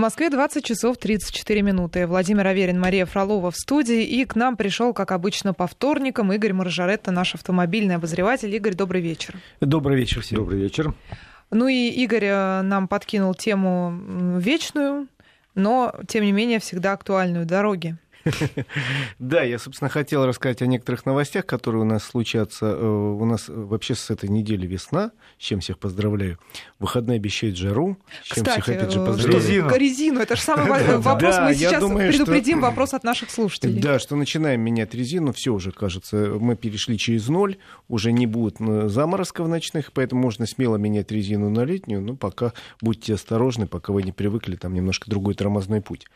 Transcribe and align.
Москве 0.00 0.30
20 0.30 0.64
часов 0.64 0.96
34 0.96 1.60
минуты. 1.60 2.06
Владимир 2.06 2.46
Аверин, 2.46 2.80
Мария 2.80 3.04
Фролова 3.04 3.50
в 3.50 3.56
студии. 3.56 4.02
И 4.02 4.24
к 4.24 4.34
нам 4.34 4.56
пришел, 4.56 4.94
как 4.94 5.12
обычно, 5.12 5.52
по 5.52 5.66
вторникам 5.66 6.32
Игорь 6.32 6.54
Маржаретта, 6.54 7.10
наш 7.10 7.34
автомобильный 7.34 7.96
обозреватель. 7.96 8.54
Игорь, 8.54 8.74
добрый 8.74 9.02
вечер. 9.02 9.34
Добрый 9.60 9.98
вечер 9.98 10.22
всем. 10.22 10.38
Добрый 10.38 10.58
вечер. 10.58 10.94
Ну 11.50 11.68
и 11.68 11.88
Игорь 11.88 12.24
э, 12.24 12.62
нам 12.62 12.88
подкинул 12.88 13.34
тему 13.34 14.38
вечную, 14.38 15.06
но, 15.54 15.94
тем 16.08 16.24
не 16.24 16.32
менее, 16.32 16.60
всегда 16.60 16.92
актуальную 16.92 17.44
дороги. 17.44 17.96
Да, 19.18 19.42
я, 19.42 19.58
собственно, 19.58 19.88
хотел 19.88 20.26
рассказать 20.26 20.62
о 20.62 20.66
некоторых 20.66 21.06
новостях, 21.06 21.46
которые 21.46 21.82
у 21.82 21.84
нас 21.84 22.04
случатся. 22.04 22.66
Э, 22.66 22.86
у 22.86 23.24
нас 23.24 23.44
вообще 23.48 23.94
с 23.94 24.10
этой 24.10 24.28
недели 24.28 24.66
весна, 24.66 25.12
с 25.38 25.42
чем 25.42 25.60
всех 25.60 25.78
поздравляю. 25.78 26.38
Выходные 26.78 27.16
обещают 27.16 27.56
жару, 27.56 27.96
с 28.24 28.34
чем 28.34 28.44
Кстати, 28.44 28.60
всех 28.60 28.76
опять 28.76 28.92
же 28.92 29.00
э, 29.00 29.06
поздравляю. 29.06 29.42
Резину. 29.42 29.76
Резину, 29.76 30.20
это 30.20 30.36
же 30.36 30.42
самый 30.42 30.96
вопрос. 30.98 31.38
Мы 31.38 31.54
сейчас 31.54 31.82
предупредим 31.84 32.60
вопрос 32.60 32.94
от 32.94 33.04
наших 33.04 33.30
слушателей. 33.30 33.80
Да, 33.80 33.98
что 33.98 34.16
начинаем 34.16 34.60
менять 34.60 34.94
резину, 34.94 35.32
все 35.32 35.52
уже 35.52 35.72
кажется, 35.72 36.36
мы 36.38 36.56
перешли 36.56 36.98
через 36.98 37.28
ноль, 37.28 37.56
уже 37.88 38.12
не 38.12 38.26
будет 38.26 38.56
э, 38.60 38.88
заморозков 38.88 39.48
ночных, 39.48 39.92
поэтому 39.92 40.22
можно 40.22 40.46
смело 40.46 40.76
менять 40.76 41.10
резину 41.10 41.50
на 41.50 41.64
летнюю, 41.64 42.00
но 42.00 42.16
пока 42.16 42.52
будьте 42.80 43.14
осторожны, 43.14 43.66
пока 43.66 43.92
вы 43.92 44.02
не 44.02 44.12
привыкли, 44.12 44.56
там 44.56 44.74
немножко 44.74 45.10
другой 45.10 45.34
тормозной 45.34 45.80
путь. 45.80 46.06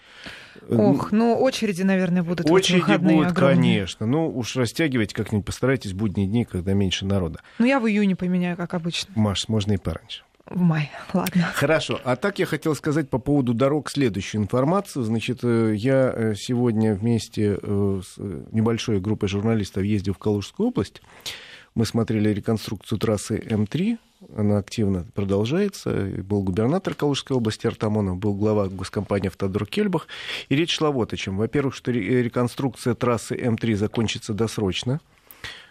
Э, 0.69 0.77
Ох, 0.77 1.13
ну 1.13 1.37
очереди, 1.41 1.83
наверное, 1.83 1.94
будут 2.23 2.41
в 2.41 2.47
эти 2.47 2.53
Очереди 2.53 2.81
выходные 2.81 3.17
будут, 3.17 3.33
огромные. 3.33 3.57
конечно. 3.57 4.07
Ну, 4.07 4.29
уж 4.29 4.57
растягивайте 4.57 5.15
как-нибудь, 5.15 5.47
постарайтесь 5.47 5.93
будние 5.93 6.27
дни, 6.27 6.45
когда 6.45 6.73
меньше 6.73 7.05
народа. 7.07 7.41
Ну 7.59 7.67
я 7.67 7.81
в 7.81 7.89
июне 7.89 8.17
поменяю, 8.17 8.57
как 8.57 8.75
обычно. 8.75 9.13
Маш, 9.17 9.49
можно 9.49 9.73
и 9.73 9.77
пораньше. 9.77 10.23
В 10.47 10.61
мае, 10.61 10.91
ладно. 11.15 11.51
Хорошо. 11.55 12.01
А 12.05 12.17
так 12.17 12.39
я 12.39 12.45
хотел 12.45 12.75
сказать 12.75 13.09
по 13.09 13.19
поводу 13.19 13.55
дорог 13.55 13.91
следующую 13.91 14.43
информацию. 14.43 15.03
Значит, 15.03 15.41
э, 15.43 15.73
я 15.75 16.13
э, 16.15 16.35
сегодня 16.37 16.95
вместе 16.95 17.59
э, 17.61 18.01
с 18.05 18.19
небольшой 18.53 19.01
группой 19.01 19.27
журналистов 19.27 19.85
ездил 19.85 20.13
в 20.13 20.19
Калужскую 20.19 20.69
область. 20.69 21.01
Мы 21.75 21.87
смотрели 21.87 22.29
реконструкцию 22.29 22.99
трассы 22.99 23.39
М3. 23.39 23.99
Она 24.37 24.59
активно 24.59 25.07
продолжается. 25.15 25.91
Был 26.25 26.43
губернатор 26.43 26.95
Калужской 26.95 27.37
области 27.37 27.67
Артамонов, 27.67 28.19
был 28.19 28.35
глава 28.35 28.69
госкомпании 28.69 29.29
«Автодор 29.29 29.67
Кельбах». 29.67 30.07
И 30.49 30.57
речь 30.57 30.75
шла 30.75 30.91
вот 30.91 31.13
о 31.13 31.17
чем. 31.17 31.37
Во-первых, 31.37 31.75
что 31.75 31.93
ре- 31.93 32.23
реконструкция 32.23 32.95
трассы 32.95 33.35
М3 33.35 33.75
закончится 33.75 34.33
досрочно, 34.33 35.01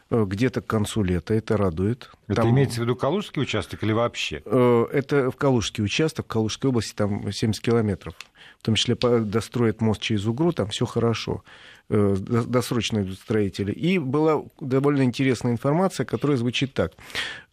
где-то 0.09 0.61
к 0.61 0.67
концу 0.67 1.03
лета. 1.03 1.33
Это 1.33 1.57
радует. 1.57 2.09
Это 2.27 2.41
Там- 2.41 2.51
имеется 2.51 2.79
в 2.81 2.83
виду 2.83 2.95
Калужский 2.95 3.41
участок 3.41 3.83
или 3.83 3.91
вообще? 3.93 4.41
Э, 4.45 4.85
Это 4.91 5.31
в 5.31 5.35
Калужский 5.35 5.83
участок, 5.83 6.25
в 6.25 6.29
Калужской 6.29 6.69
области 6.69 6.93
там 6.93 7.31
70 7.31 7.61
километров. 7.61 8.13
В 8.59 8.63
том 8.65 8.75
числе 8.75 8.95
достроят 8.95 9.81
мост 9.81 10.01
через 10.01 10.25
Угру, 10.25 10.51
там 10.53 10.67
все 10.69 10.85
хорошо. 10.85 11.43
Э, 11.89 12.15
до- 12.17 12.43
Досрочно 12.43 12.99
идут 13.01 13.17
строители. 13.19 13.71
И 13.73 13.97
была 13.99 14.43
довольно 14.61 15.03
интересная 15.03 15.51
информация, 15.51 16.05
которая 16.05 16.37
звучит 16.37 16.73
так. 16.73 16.93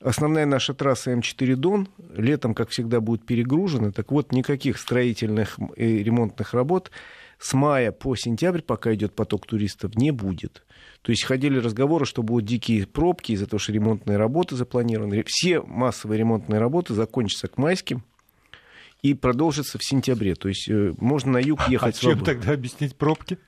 Основная 0.00 0.46
наша 0.46 0.72
трасса 0.72 1.10
М4 1.12 1.56
Дон 1.56 1.88
летом, 2.16 2.54
как 2.54 2.68
всегда, 2.68 3.00
будет 3.00 3.26
перегружена. 3.26 3.90
Так 3.90 4.12
вот, 4.12 4.30
никаких 4.32 4.78
строительных 4.78 5.58
и 5.76 6.02
ремонтных 6.02 6.54
работ 6.54 6.90
с 7.40 7.54
мая 7.54 7.90
по 7.90 8.14
сентябрь, 8.16 8.60
пока 8.60 8.94
идет 8.94 9.14
поток 9.14 9.46
туристов, 9.46 9.94
не 9.96 10.10
будет. 10.10 10.62
То 11.02 11.10
есть 11.10 11.24
ходили 11.24 11.58
разговоры, 11.58 12.04
что 12.04 12.22
будут 12.22 12.46
дикие 12.46 12.86
пробки 12.86 13.32
из-за 13.32 13.46
того, 13.46 13.58
что 13.58 13.72
ремонтные 13.72 14.18
работы 14.18 14.56
запланированы. 14.56 15.24
Все 15.26 15.62
массовые 15.62 16.18
ремонтные 16.18 16.60
работы 16.60 16.92
закончатся 16.92 17.48
к 17.48 17.56
майским 17.56 18.04
и 19.00 19.14
продолжатся 19.14 19.78
в 19.78 19.84
сентябре. 19.84 20.34
То 20.34 20.48
есть 20.48 20.68
э, 20.68 20.92
можно 20.98 21.32
на 21.32 21.38
юг 21.38 21.60
А 21.66 21.70
ехать 21.70 21.98
чем 21.98 22.10
свободно. 22.12 22.26
тогда 22.34 22.52
объяснить 22.52 22.94
пробки? 22.94 23.38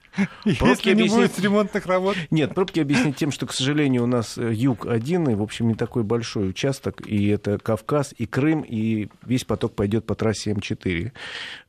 Если 0.45 0.89
не 0.95 1.03
объяснить- 1.03 1.13
будет 1.13 1.39
ремонтных 1.41 1.87
работ? 1.87 2.17
Нет, 2.31 2.55
пробки 2.55 2.81
объяснить 2.81 3.17
тем, 3.17 3.33
что, 3.33 3.47
к 3.47 3.53
сожалению, 3.53 4.05
у 4.05 4.07
нас 4.07 4.37
э, 4.37 4.53
юг 4.53 4.87
один, 4.87 5.29
и, 5.29 5.35
в 5.35 5.43
общем, 5.43 5.69
не 5.69 5.75
такой 5.75 6.03
большой 6.03 6.51
участок, 6.51 7.07
и 7.07 7.29
это 7.29 7.59
Кавказ, 7.59 8.15
и 8.19 8.27
Крым, 8.27 8.61
и 8.63 9.09
весь 9.25 9.45
поток 9.45 9.75
пойдет 9.75 10.05
по 10.07 10.15
трассе 10.15 10.53
М4. 10.53 11.13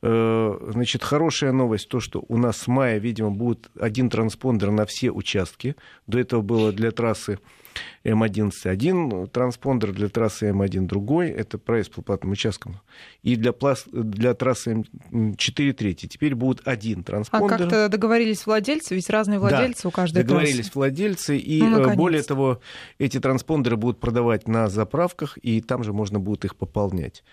Э, 0.02 0.70
Значит, 0.72 1.02
хорошая 1.02 1.52
новость, 1.52 1.88
то, 1.88 2.00
что 2.00 2.24
у 2.28 2.36
нас 2.36 2.58
с 2.58 2.66
мая, 2.66 2.98
видимо, 2.98 3.30
будет 3.30 3.70
один 3.78 4.10
транспондер 4.10 4.70
на 4.70 4.84
все 4.86 5.10
участки. 5.10 5.76
До 6.06 6.18
этого 6.18 6.42
было 6.42 6.72
для 6.72 6.90
трассы 6.90 7.38
М11 8.04 8.50
один 8.64 9.26
транспондер, 9.28 9.92
для 9.92 10.08
трассы 10.08 10.50
М1 10.50 10.86
другой. 10.86 11.30
Это 11.30 11.58
проезд 11.58 11.92
по 11.92 12.02
платным 12.02 12.32
участкам. 12.32 12.80
И 13.22 13.36
для, 13.36 13.52
плас- 13.52 13.88
для 13.92 14.34
трассы 14.34 14.84
М4 15.12 15.72
третий. 15.72 16.08
Теперь 16.08 16.34
будет 16.34 16.66
один 16.66 17.00
А 17.00 17.04
транспондер. 17.04 17.58
как-то 17.58 17.88
договорились 17.88 18.46
владельцы, 18.46 18.94
ведь 18.94 19.08
разные 19.10 19.38
владельцы 19.38 19.88
у 19.88 19.90
каждой 19.90 20.22
Договорились 20.22 20.54
трассы. 20.56 20.70
владельцы, 20.74 21.38
и 21.38 21.60
Ну, 21.60 21.66
э, 21.66 21.70
наконец-то. 21.70 21.96
более 21.96 22.22
того, 22.22 22.60
эти 22.98 23.18
транспондеры 23.20 23.76
будут 23.76 24.00
продавать 24.00 24.48
на 24.48 24.68
заправках, 24.68 25.38
и 25.42 25.60
там 25.60 25.82
же 25.84 25.92
можно 25.92 26.20
будет 26.20 26.44
их 26.44 26.56
пополнять. 26.56 27.24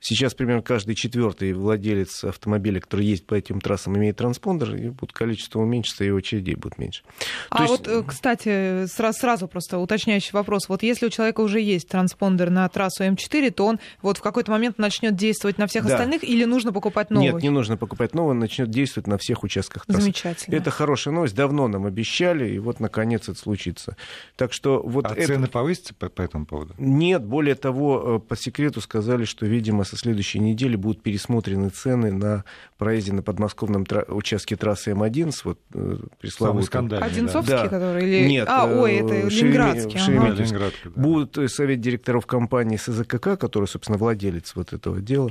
Сейчас 0.00 0.32
примерно 0.34 0.62
каждый 0.62 0.94
четвертый 0.94 1.52
владелец 1.52 2.24
автомобиля, 2.24 2.80
который 2.80 3.04
ездит 3.04 3.26
по 3.26 3.34
этим 3.34 3.60
трассам, 3.60 3.96
имеет 3.98 4.16
транспондер, 4.16 4.74
и 4.74 4.88
будет 4.88 5.12
количество 5.12 5.60
уменьшится, 5.60 6.04
и 6.04 6.10
очередей 6.10 6.54
будет 6.54 6.78
меньше. 6.78 7.02
А 7.50 7.58
То 7.58 7.62
есть- 7.64 7.86
вот, 7.86 7.88
э, 7.88 8.02
кстати, 8.06 8.86
сразу, 8.86 9.18
сразу 9.18 9.48
просто 9.48 9.78
уточняющий 9.78 10.30
вопрос. 10.32 10.68
Вот 10.68 10.82
если 10.82 11.06
у 11.06 11.10
человека 11.10 11.40
уже 11.42 11.60
есть 11.60 11.88
транспондер 11.88 12.48
на 12.48 12.66
трассу 12.70 13.04
М4, 13.04 13.50
то 13.50 13.66
он 13.66 13.78
вот 14.00 14.16
в 14.16 14.22
какой-то 14.22 14.50
момент 14.50 14.78
начнет 14.78 15.16
действовать 15.16 15.58
на 15.58 15.66
всех 15.66 15.84
Да. 15.84 15.92
остальных 15.94 16.24
или 16.24 16.44
нужно 16.44 16.72
покупать 16.72 17.10
новый? 17.10 17.32
Нет, 17.32 17.42
не 17.42 17.50
нужно 17.50 17.76
покупать 17.76 18.14
новый, 18.14 18.30
он 18.30 18.38
начнет 18.38 18.70
действовать 18.70 19.06
на 19.06 19.18
всех 19.18 19.42
участках 19.42 19.84
трассы. 19.84 20.00
Замечательно. 20.02 20.54
Это 20.54 20.70
хорошая 20.70 21.12
новость, 21.12 21.34
давно 21.34 21.68
нам 21.68 21.84
обещали, 21.84 22.48
и 22.50 22.58
вот 22.58 22.80
наконец 22.80 23.28
это 23.28 23.38
случится. 23.38 23.96
Так 24.36 24.54
что 24.54 24.82
вот 24.82 25.04
А 25.04 25.12
это... 25.14 25.26
цены 25.26 25.46
повысятся 25.46 25.94
по, 25.94 26.08
по 26.08 26.22
этому 26.22 26.46
поводу? 26.46 26.74
Нет, 26.78 27.22
более 27.22 27.54
того, 27.54 28.16
э, 28.16 28.18
по 28.26 28.36
секрету 28.36 28.80
сказали, 28.80 29.24
что, 29.24 29.44
видимо, 29.44 29.84
со 29.90 29.96
следующей 29.96 30.38
недели 30.38 30.76
будут 30.76 31.02
пересмотрены 31.02 31.68
цены 31.70 32.12
на 32.12 32.44
проезде 32.78 33.12
на 33.12 33.22
подмосковном 33.22 33.84
тра- 33.84 34.04
участке 34.08 34.56
трассы 34.56 34.92
М11, 34.92 35.32
вот 35.44 35.58
э, 35.74 35.96
Самый 36.28 36.62
скандальный. 36.62 37.06
Одинцовский, 37.06 37.54
Да. 37.54 37.68
который? 37.68 38.04
Или... 38.08 38.28
Нет, 38.28 38.48
а, 38.48 38.66
ой, 38.66 38.92
э, 38.92 38.96
это 38.98 39.14
Шереме- 39.28 39.30
Ленинградский. 39.42 39.90
ага. 39.96 40.04
Шереметьевский. 40.04 40.36
Да, 40.36 40.42
Ленинградка, 40.44 40.90
да. 40.90 41.02
Будут 41.02 41.38
э, 41.38 41.48
совет 41.48 41.80
директоров 41.80 42.26
компании 42.26 42.76
СЗКК, 42.76 43.36
который, 43.38 43.66
собственно, 43.66 43.98
владелец 43.98 44.52
вот 44.54 44.72
этого 44.72 45.00
дела, 45.00 45.30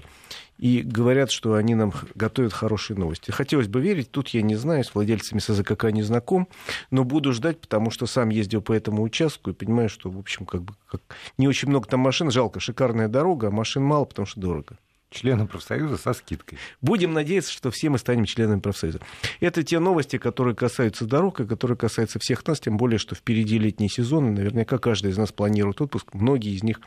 и 0.59 0.81
говорят, 0.81 1.31
что 1.31 1.53
они 1.53 1.73
нам 1.73 1.93
готовят 2.15 2.53
хорошие 2.53 2.97
новости. 2.97 3.31
Хотелось 3.31 3.67
бы 3.67 3.79
верить, 3.79 4.11
тут 4.11 4.27
я 4.29 4.41
не 4.41 4.55
знаю, 4.55 4.83
с 4.83 4.93
владельцами 4.93 5.39
СЗКК 5.39 5.85
не 5.85 6.03
знаком, 6.03 6.49
но 6.91 7.05
буду 7.05 7.31
ждать, 7.31 7.61
потому 7.61 7.91
что 7.91 8.05
сам 8.05 8.29
ездил 8.29 8.61
по 8.61 8.73
этому 8.73 9.01
участку 9.01 9.49
и 9.49 9.53
понимаю, 9.53 9.87
что, 9.87 10.09
в 10.09 10.19
общем, 10.19 10.45
как 10.45 10.61
бы 10.61 10.73
как... 10.87 11.01
не 11.37 11.47
очень 11.47 11.69
много 11.69 11.87
там 11.87 12.01
машин, 12.01 12.29
жалко, 12.29 12.59
шикарная 12.59 13.07
дорога, 13.07 13.47
а 13.47 13.51
машин 13.51 13.83
мало, 13.83 14.03
потому 14.03 14.25
что 14.25 14.41
дорого. 14.41 14.77
Членам 15.11 15.47
профсоюза 15.47 15.97
со 15.97 16.13
скидкой. 16.13 16.59
Будем 16.81 17.13
надеяться, 17.13 17.51
что 17.51 17.71
все 17.71 17.89
мы 17.89 17.97
станем 17.97 18.25
членами 18.25 18.59
профсоюза. 18.59 18.99
Это 19.39 19.63
те 19.63 19.79
новости, 19.79 20.19
которые 20.19 20.55
касаются 20.55 21.05
дорог 21.05 21.39
и 21.39 21.47
которые 21.47 21.77
касаются 21.77 22.19
всех 22.19 22.45
нас, 22.45 22.59
тем 22.59 22.77
более, 22.77 22.99
что 22.99 23.15
впереди 23.15 23.57
летний 23.57 23.89
сезон, 23.89 24.27
и 24.27 24.31
наверняка 24.31 24.77
каждый 24.77 25.09
из 25.09 25.17
нас 25.17 25.31
планирует 25.31 25.81
отпуск. 25.81 26.13
Многие 26.13 26.53
из 26.53 26.61
них, 26.61 26.79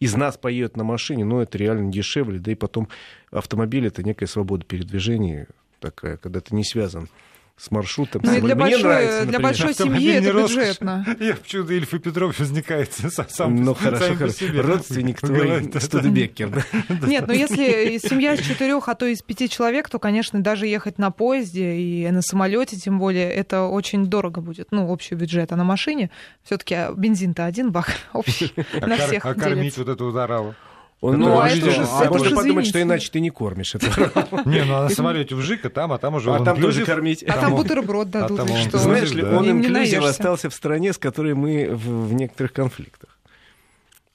из 0.00 0.14
нас 0.14 0.36
поедут 0.36 0.76
на 0.76 0.84
машине, 0.84 1.24
но 1.24 1.42
это 1.42 1.56
реально 1.56 1.90
дешевле, 1.90 2.38
да 2.38 2.52
и 2.52 2.54
потом 2.54 2.88
автомобиль— 3.30 3.86
это 3.88 4.02
некая 4.02 4.26
свобода 4.26 4.64
передвижения 4.66 5.48
такая, 5.80 6.16
когда 6.16 6.40
ты 6.40 6.54
не 6.54 6.64
связан 6.64 7.08
с 7.56 7.70
маршрутом. 7.70 8.22
Ну 8.24 8.32
и 8.32 8.40
для 8.40 8.54
Мне 8.54 8.64
большой, 8.64 8.82
нравится, 8.82 9.26
для 9.26 9.38
большой 9.40 9.74
семьи 9.74 10.12
это 10.14 10.32
роскошь. 10.32 10.56
бюджетно. 10.56 11.06
Я 11.20 11.34
почему-то 11.36 11.72
Ильф 11.74 11.94
и 11.94 11.98
Петров 11.98 12.38
возникает 12.38 12.92
сам, 13.12 13.28
сам, 13.28 13.56
Ну, 13.62 13.74
хорошо, 13.74 14.08
по 14.08 14.14
хорошо. 14.16 14.34
себе. 14.34 14.60
Родственник 14.62 15.20
твой, 15.20 15.60
да, 15.60 15.70
да. 15.74 15.80
Студебеккер, 15.80 16.48
да? 16.88 17.06
Нет, 17.06 17.26
но 17.26 17.32
если 17.32 17.98
семья 17.98 18.34
из 18.34 18.40
четырех, 18.40 18.88
а 18.88 18.94
то 18.94 19.06
из 19.06 19.22
пяти 19.22 19.48
человек, 19.48 19.88
то, 19.88 19.98
конечно, 19.98 20.42
даже 20.42 20.66
ехать 20.66 20.98
на 20.98 21.10
поезде 21.10 21.74
и 21.76 22.10
на 22.10 22.22
самолете, 22.22 22.76
тем 22.76 22.98
более, 22.98 23.30
это 23.30 23.62
очень 23.64 24.06
дорого 24.06 24.40
будет. 24.40 24.68
Ну, 24.72 24.88
общий 24.88 25.14
бюджет. 25.14 25.52
А 25.52 25.56
на 25.56 25.64
машине 25.64 26.10
все-таки 26.42 26.76
бензин-то 26.96 27.44
один 27.44 27.70
бак 27.70 27.92
общий 28.12 28.52
А 28.80 28.86
на 28.86 28.96
всех 28.96 29.24
а 29.24 29.34
кормить 29.34 29.58
делится. 29.58 29.80
вот 29.84 29.88
эту 29.90 30.06
ударалу? 30.06 30.54
Он, 31.02 31.18
Ну, 31.18 31.40
а 31.40 31.48
это 31.48 31.68
же- 31.68 31.82
А 31.82 32.08
можно 32.08 32.36
подумать, 32.36 32.64
что 32.64 32.80
иначе 32.80 33.10
ты 33.10 33.18
не 33.18 33.30
кормишь. 33.30 33.74
Это 33.74 33.86
Не, 34.46 34.64
ну 34.64 34.76
а 34.76 34.82
на 34.84 34.88
самолете 34.88 35.34
вжик, 35.34 35.64
а 35.66 35.68
там, 35.68 35.92
а 35.92 35.98
там 35.98 36.14
уже 36.14 36.30
А 36.32 36.44
там 36.44 36.60
тоже 36.60 36.86
кормить. 36.86 37.24
А 37.24 37.40
там 37.40 37.56
бутерброд 37.56 38.14
а 38.14 38.28
дадут, 38.28 38.48
что? 38.56 38.78
Знаешь 38.78 39.10
ли, 39.10 39.24
он 39.24 39.50
инклюзив 39.50 40.04
остался 40.04 40.48
в 40.48 40.54
стране, 40.54 40.92
с 40.92 40.98
которой 40.98 41.34
мы 41.34 41.68
в, 41.74 42.08
в 42.08 42.14
некоторых 42.14 42.52
конфликтах. 42.52 43.18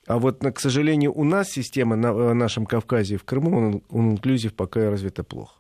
А 0.08 0.18
вот, 0.18 0.40
к 0.40 0.60
сожалению, 0.62 1.12
у 1.14 1.26
нас 1.26 1.50
система 1.50 1.98
на 1.98 2.34
нашем 2.34 2.66
Кавказе 2.66 3.16
и 3.16 3.18
в 3.18 3.26
Крыму, 3.26 3.58
он, 3.58 3.82
он 3.90 4.12
инклюзив 4.14 4.54
пока 4.54 4.90
развита 4.90 5.26
плохо. 5.26 5.56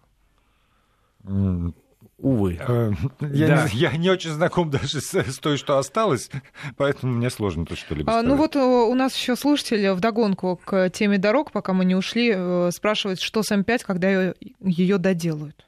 Увы. 2.27 2.59
Э, 2.59 2.91
Я, 3.21 3.47
Да. 3.47 3.69
не, 3.71 3.79
я 3.79 3.97
не 3.97 4.09
очень 4.09 4.31
знаком 4.31 4.69
даже 4.69 4.99
с, 5.01 5.13
с 5.13 5.39
той, 5.39 5.57
что 5.57 5.77
осталось, 5.77 6.29
поэтому 6.75 7.13
мне 7.13 7.29
сложно 7.29 7.65
тут 7.65 7.77
что-либо 7.77 8.11
А, 8.11 8.21
ну 8.21 8.35
вот 8.35 8.55
э, 8.55 8.59
у 8.59 8.93
нас 8.95 9.15
еще 9.15 9.35
слушатель 9.35 9.91
вдогонку 9.91 10.59
к 10.63 10.89
теме 10.89 11.17
дорог, 11.17 11.51
пока 11.51 11.73
мы 11.73 11.85
не 11.85 11.95
ушли, 11.95 12.33
э, 12.35 12.69
спрашивает, 12.73 13.21
что 13.21 13.43
с 13.43 13.51
М5, 13.51 13.79
когда 13.85 14.09
ее, 14.09 14.35
ее 14.59 14.97
доделают. 14.97 15.66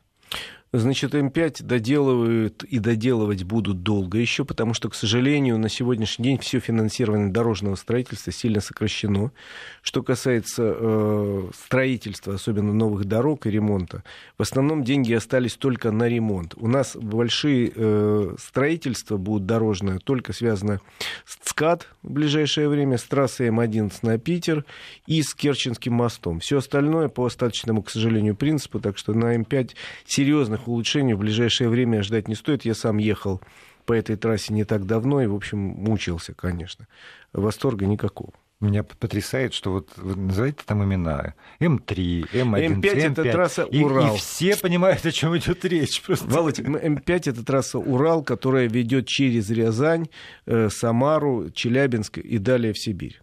Значит, 0.72 1.16
М5 1.16 1.64
доделывают 1.64 2.64
и 2.64 2.78
доделывать 2.78 3.44
будут 3.44 3.82
долго 3.82 4.20
еще, 4.20 4.46
потому 4.46 4.76
что, 4.76 4.88
к 4.90 4.94
сожалению, 4.94 5.58
на 5.58 5.68
сегодняшний 5.68 6.26
день 6.26 6.38
все 6.38 6.60
финансирование 6.60 7.30
дорожного 7.30 7.74
строительства 7.74 8.32
сильно 8.32 8.62
сокращено. 8.62 9.32
Что 9.82 10.04
касается 10.04 10.76
э, 10.78 11.50
строительства, 11.56 12.36
особенно 12.36 12.72
новых 12.72 13.06
дорог 13.06 13.48
и 13.48 13.50
ремонта, 13.52 14.04
в 14.38 14.44
основном 14.44 14.84
деньги 14.84 15.12
остались 15.12 15.56
только 15.56 15.90
на 15.90 16.08
ремонт. 16.08 16.54
У 16.56 16.68
нас 16.68 16.96
большие 16.96 17.72
э, 17.76 18.36
строительства 18.38 19.18
будут 19.18 19.48
дорожные, 19.48 19.98
только 19.98 20.34
связано 20.34 20.82
с 21.26 21.38
ЦКАД 21.38 21.88
в 22.04 22.12
ближайшее 22.12 22.70
время, 22.70 23.00
с 23.00 23.04
трассой 23.06 23.48
М11 23.48 23.92
на 24.04 24.20
Питер 24.20 24.66
и 25.08 25.24
с 25.24 25.34
Керченским 25.34 25.94
мостом. 25.94 26.42
Все 26.42 26.60
остальное 26.60 27.08
по 27.08 27.26
остаточному, 27.26 27.82
к 27.82 27.90
сожалению, 27.90 28.36
принципу, 28.36 28.80
так 28.80 29.00
что 29.00 29.16
на 29.16 29.36
М5 29.36 29.72
серьезных 30.60 30.68
улучшений 30.68 31.14
в 31.14 31.20
ближайшее 31.20 31.70
время 31.70 32.04
ждать 32.04 32.28
не 32.28 32.36
стоит. 32.36 32.66
Я 32.66 32.76
сам 32.76 32.98
ехал 32.98 33.42
по 33.86 33.94
этой 33.94 34.16
трассе 34.16 34.54
не 34.54 34.66
так 34.66 34.86
давно 34.86 35.22
и, 35.22 35.28
в 35.28 35.36
общем, 35.36 35.58
мучился, 35.60 36.34
конечно. 36.34 36.88
Восторга 37.34 37.86
никакого. 37.86 38.34
Меня 38.62 38.84
потрясает, 38.84 39.54
что 39.54 39.72
вот 39.72 39.90
вы 39.96 40.18
называете 40.18 40.64
там 40.66 40.84
имена 40.84 41.34
М3, 41.62 42.30
М1, 42.34 42.82
М5 42.82 43.12
это 43.12 43.24
трасса 43.32 43.64
и, 43.64 43.82
Урал. 43.82 44.16
И 44.16 44.18
все 44.18 44.58
понимают, 44.58 45.06
о 45.06 45.12
чем 45.14 45.38
идет 45.38 45.64
речь. 45.64 46.02
Просто. 46.06 46.28
Володь, 46.28 46.60
М- 46.60 46.76
М5 46.76 47.30
это 47.30 47.46
трасса 47.46 47.80
Урал, 47.80 48.22
которая 48.22 48.68
ведет 48.68 49.08
через 49.08 49.50
Рязань, 49.50 50.10
э, 50.46 50.68
Самару, 50.70 51.50
Челябинск 51.52 52.18
и 52.18 52.38
далее 52.38 52.74
в 52.74 52.78
Сибирь. 52.78 53.22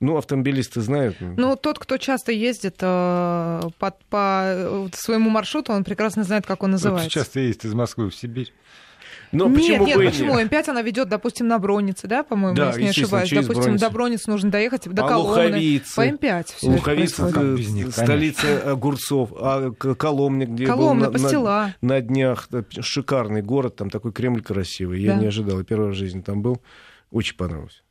Ну, 0.00 0.16
автомобилисты 0.18 0.80
знают. 0.82 1.16
Ну, 1.20 1.56
тот, 1.56 1.78
кто 1.78 1.96
часто 1.96 2.30
ездит 2.32 2.76
э, 2.80 3.60
по, 3.78 3.94
по 4.10 4.42
э, 4.44 4.88
своему 4.94 5.30
маршруту, 5.30 5.72
он 5.72 5.84
прекрасно 5.84 6.22
знает, 6.24 6.44
как 6.46 6.62
он 6.62 6.72
называется. 6.72 7.10
часто 7.10 7.40
ездит 7.40 7.64
из 7.64 7.74
Москвы 7.74 8.10
в 8.10 8.14
Сибирь. 8.14 8.52
Но 9.32 9.48
нет, 9.48 9.56
почему 9.58 9.86
нет, 9.86 10.00
и 10.00 10.06
почему? 10.06 10.38
М5 10.38 10.70
она 10.70 10.82
ведет, 10.82 11.08
допустим, 11.08 11.48
на 11.48 11.58
Бронице, 11.58 12.06
да, 12.06 12.22
по-моему, 12.22 12.56
Да, 12.56 12.68
если 12.68 12.82
не 12.82 12.88
ошибаюсь. 12.90 13.28
через 13.28 13.42
Допустим, 13.46 13.62
Броницу. 13.64 13.84
до 13.86 13.90
Броницы 13.90 14.30
нужно 14.30 14.50
доехать 14.50 14.88
до 14.88 15.04
А 15.04 15.08
Коломны. 15.08 15.44
Луховицы? 15.46 15.96
По 15.96 16.06
М5 16.06 16.44
всё 16.44 16.66
это 16.68 16.76
Луховица, 16.76 17.22
происходит. 17.22 17.34
Как 17.34 17.42
э, 17.44 17.56
без 17.56 17.68
них, 17.70 17.92
столица 17.92 18.70
огурцов, 18.70 19.30
а 19.36 19.70
К- 19.72 19.94
Коломня, 19.96 20.46
где 20.46 20.66
Коломна, 20.66 21.06
был 21.06 21.12
на- 21.12 21.18
на, 21.18 21.24
Пастила. 21.24 21.74
на 21.80 22.00
днях, 22.00 22.48
э, 22.52 22.62
шикарный 22.80 23.42
город, 23.42 23.76
там 23.76 23.90
такой 23.90 24.12
Кремль 24.12 24.42
красивый. 24.42 25.00
Я 25.02 25.14
Да. 25.14 25.20
не 25.20 25.26
ожидал, 25.26 25.58
я 25.58 25.64
первый 25.64 25.88
раз 25.88 25.96
в 25.96 25.98
жизни 25.98 26.20
там 26.20 26.40
был, 26.42 26.62
очень 27.10 27.36
понравилось. 27.36 27.82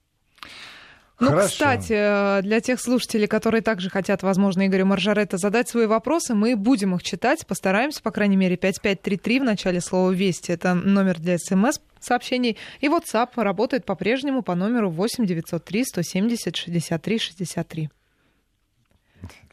Ну, 1.20 1.28
Хорошо. 1.30 1.48
кстати, 1.48 1.94
э, 1.94 2.42
для 2.42 2.60
тех 2.60 2.80
слушателей, 2.82 3.28
которые 3.28 3.62
также 3.62 3.90
хотят, 3.90 4.22
возможно, 4.22 4.68
Игорю 4.68 4.86
Маржаретто 4.86 5.38
задать 5.38 5.70
свои 5.70 5.86
вопросы, 5.86 6.36
мы 6.36 6.58
будем 6.58 6.94
их 6.94 7.04
читать, 7.04 7.48
постараемся, 7.48 8.02
по 8.02 8.12
крайней 8.12 8.36
мере, 8.36 8.58
5533 8.58 9.40
в 9.40 9.44
начале 9.46 9.80
слова 9.80 10.12
«Вести». 10.12 10.52
Это 10.52 10.74
номер 10.74 11.18
для 11.20 11.38
СМС-сообщений. 11.38 12.58
И 12.82 12.88
WhatsApp 12.90 13.30
работает 13.38 13.86
по-прежнему 13.86 14.42
по 14.42 14.56
номеру 14.56 14.90
8 14.90 15.26
903 15.26 15.86
170 15.86 16.56
63 16.56 17.18
63. 17.20 17.90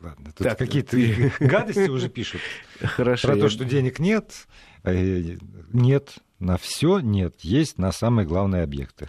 Ладно, 0.00 0.32
тут 0.36 0.46
Так, 0.48 0.58
какие-то 0.58 0.90
ты- 0.96 1.32
гадости 1.40 1.88
уже 1.88 2.08
пишут. 2.08 2.40
Хорошо. 2.80 3.28
Про 3.28 3.36
я- 3.36 3.42
то, 3.42 3.48
что 3.48 3.64
денег 3.64 4.00
нет, 4.00 4.32
э, 4.82 5.36
нет, 5.72 6.16
на 6.42 6.58
все 6.58 6.98
нет, 6.98 7.36
есть 7.40 7.78
на 7.78 7.92
самые 7.92 8.26
главные 8.26 8.62
объекты. 8.62 9.08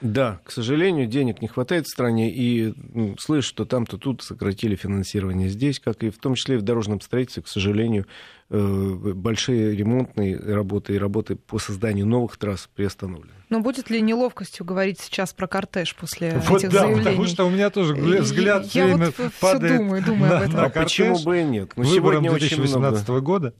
Да, 0.00 0.40
к 0.44 0.50
сожалению, 0.50 1.06
денег 1.06 1.42
не 1.42 1.48
хватает 1.48 1.84
в 1.86 1.90
стране, 1.90 2.32
и 2.32 2.72
ну, 2.94 3.16
слышь, 3.18 3.44
что 3.44 3.66
там-то 3.66 3.98
тут 3.98 4.22
сократили 4.22 4.74
финансирование 4.74 5.50
здесь, 5.50 5.78
как 5.78 6.02
и 6.02 6.08
в 6.08 6.18
том 6.18 6.34
числе 6.34 6.54
и 6.54 6.58
в 6.58 6.62
дорожном 6.62 7.02
строительстве, 7.02 7.42
к 7.42 7.48
сожалению, 7.48 8.06
э, 8.48 9.12
большие 9.14 9.76
ремонтные 9.76 10.38
работы 10.38 10.94
и 10.94 10.98
работы 10.98 11.36
по 11.36 11.58
созданию 11.58 12.06
новых 12.06 12.38
трасс 12.38 12.68
приостановлены. 12.74 13.34
Но 13.50 13.60
будет 13.60 13.90
ли 13.90 14.00
неловкостью 14.00 14.64
говорить 14.64 15.00
сейчас 15.00 15.34
про 15.34 15.46
кортеж 15.46 15.94
после 15.94 16.38
Вот 16.48 16.60
этих 16.60 16.70
да, 16.70 16.80
заявлений? 16.80 17.04
потому 17.04 17.26
что 17.26 17.44
у 17.44 17.50
меня 17.50 17.68
тоже 17.68 17.94
взгляд 17.94 18.64
я 18.64 18.68
все 18.68 18.84
время 18.84 19.12
вот 19.18 19.32
падает 19.38 19.76
думаю, 19.76 20.02
думаю 20.02 20.30
на, 20.30 20.38
об 20.38 20.42
этом. 20.44 20.54
на 20.54 20.64
а 20.64 20.70
почему 20.70 21.08
кортеж 21.08 21.24
бы 21.26 21.40
и 21.40 21.44
нет? 21.44 21.72
Ну, 21.76 21.82
выбором 21.82 22.24
сегодня 22.24 22.32
очень 22.32 22.56
много. 22.56 22.90
2018 22.90 23.08
года. 23.22 23.54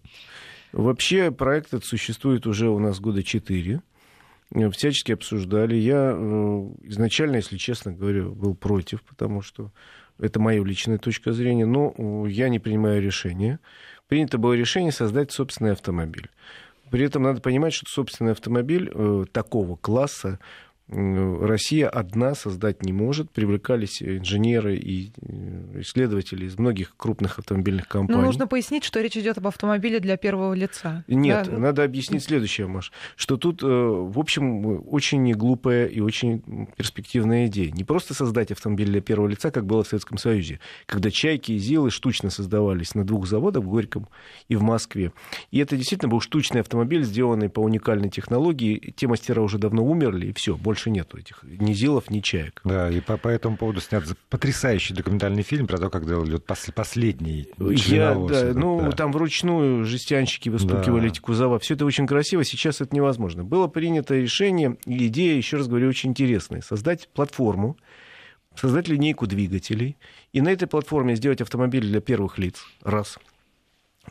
Вообще 0.72 1.30
проект 1.30 1.68
этот 1.68 1.84
существует 1.84 2.46
уже 2.46 2.68
у 2.68 2.78
нас 2.78 3.00
года 3.00 3.22
четыре. 3.22 3.82
Э, 4.54 4.70
Всячески 4.70 5.12
обсуждали. 5.12 5.74
Я 5.74 6.12
э, 6.14 6.70
изначально, 6.84 7.36
если 7.36 7.56
честно 7.56 7.92
говорю, 7.92 8.32
был 8.34 8.54
против, 8.54 9.02
потому 9.02 9.42
что 9.42 9.72
это 10.18 10.38
моя 10.38 10.62
личная 10.62 10.98
точка 10.98 11.32
зрения, 11.32 11.66
но 11.66 11.94
э, 11.96 12.30
я 12.30 12.48
не 12.48 12.58
принимаю 12.58 13.02
решения. 13.02 13.58
Принято 14.08 14.38
было 14.38 14.52
решение 14.54 14.92
создать 14.92 15.32
собственный 15.32 15.72
автомобиль. 15.72 16.28
При 16.90 17.04
этом 17.04 17.22
надо 17.22 17.40
понимать, 17.40 17.72
что 17.72 17.88
собственный 17.88 18.32
автомобиль 18.32 18.92
такого 19.30 19.76
класса 19.76 20.40
Россия 20.92 21.88
одна 21.88 22.34
создать 22.34 22.82
не 22.82 22.92
может. 22.92 23.30
Привлекались 23.30 24.02
инженеры 24.02 24.76
и 24.76 25.12
э, 25.22 25.80
исследователи 25.80 26.46
из 26.46 26.58
многих 26.58 26.96
крупных 26.96 27.38
автомобильных 27.38 27.86
компаний. 27.86 28.18
Ну, 28.20 28.26
нужно 28.26 28.48
пояснить, 28.48 28.82
что 28.82 29.00
речь 29.00 29.16
идет 29.16 29.38
об 29.38 29.46
автомобиле 29.46 30.00
для 30.00 30.16
первого 30.16 30.52
лица. 30.54 31.04
Нет, 31.06 31.48
Да? 31.48 31.58
надо 31.58 31.84
объяснить 31.84 32.24
следующее, 32.24 32.66
Маш, 32.66 32.90
что 33.14 33.36
тут, 33.36 33.62
э, 33.62 33.66
в 33.66 34.18
общем, 34.18 34.82
очень 34.88 35.32
глупая 35.32 35.86
и 35.86 36.00
очень 36.00 36.66
перспективная 36.76 37.46
идея. 37.46 37.70
Не 37.70 37.84
просто 37.84 38.14
создать 38.14 38.50
автомобиль 38.50 38.88
для 38.88 39.00
первого 39.00 39.28
лица, 39.28 39.50
как 39.52 39.66
было 39.66 39.84
в 39.84 39.88
Советском 39.88 40.18
Союзе, 40.18 40.58
когда 40.86 41.10
«Чайки» 41.10 41.52
и 41.52 41.58
«Зилы» 41.58 41.90
штучно 41.90 42.30
создавались 42.30 42.94
на 42.94 43.04
двух 43.04 43.26
заводах 43.26 43.62
в 43.62 43.68
Горьком 43.68 44.08
и 44.48 44.56
в 44.56 44.62
Москве. 44.62 45.12
И 45.52 45.58
это 45.58 45.76
действительно 45.76 46.10
был 46.10 46.20
штучный 46.20 46.62
автомобиль, 46.62 47.04
сделанный 47.04 47.48
по 47.48 47.60
уникальной 47.60 48.10
технологии. 48.10 48.92
Те 48.96 49.06
мастера 49.06 49.40
уже 49.40 49.58
давно 49.58 49.84
умерли, 49.84 50.28
и 50.28 50.32
все, 50.32 50.56
больше 50.56 50.79
нету 50.88 51.18
этих 51.18 51.42
ни 51.42 51.74
«Зилов», 51.74 52.08
ни 52.08 52.20
«Чаек». 52.20 52.62
Да, 52.64 52.88
и 52.88 53.00
по, 53.00 53.18
по 53.18 53.28
этому 53.28 53.58
поводу 53.58 53.80
снят 53.82 54.04
потрясающий 54.30 54.94
документальный 54.94 55.42
фильм 55.42 55.66
про 55.66 55.76
то, 55.76 55.90
как 55.90 56.06
делали 56.06 56.32
вот 56.32 56.46
пос- 56.46 56.72
последний 56.72 57.48
Я, 57.58 58.14
да, 58.14 58.36
этот, 58.46 58.56
ну, 58.56 58.80
да. 58.80 58.92
там 58.92 59.12
вручную 59.12 59.84
жестянщики 59.84 60.48
выстукивали 60.48 61.02
Да. 61.02 61.06
эти 61.08 61.20
кузова. 61.20 61.58
Все 61.58 61.74
это 61.74 61.84
очень 61.84 62.06
красиво, 62.06 62.44
сейчас 62.44 62.80
это 62.80 62.94
невозможно. 62.96 63.44
Было 63.44 63.66
принято 63.66 64.14
решение, 64.14 64.78
и 64.86 65.08
идея, 65.08 65.36
еще 65.36 65.58
раз 65.58 65.68
говорю, 65.68 65.88
очень 65.88 66.10
интересная. 66.10 66.62
Создать 66.62 67.08
платформу, 67.12 67.76
создать 68.54 68.88
линейку 68.88 69.26
двигателей, 69.26 69.96
и 70.32 70.40
на 70.40 70.48
этой 70.50 70.68
платформе 70.68 71.16
сделать 71.16 71.40
автомобиль 71.40 71.82
для 71.82 72.00
первых 72.00 72.38
лиц. 72.38 72.62
Раз. 72.82 73.18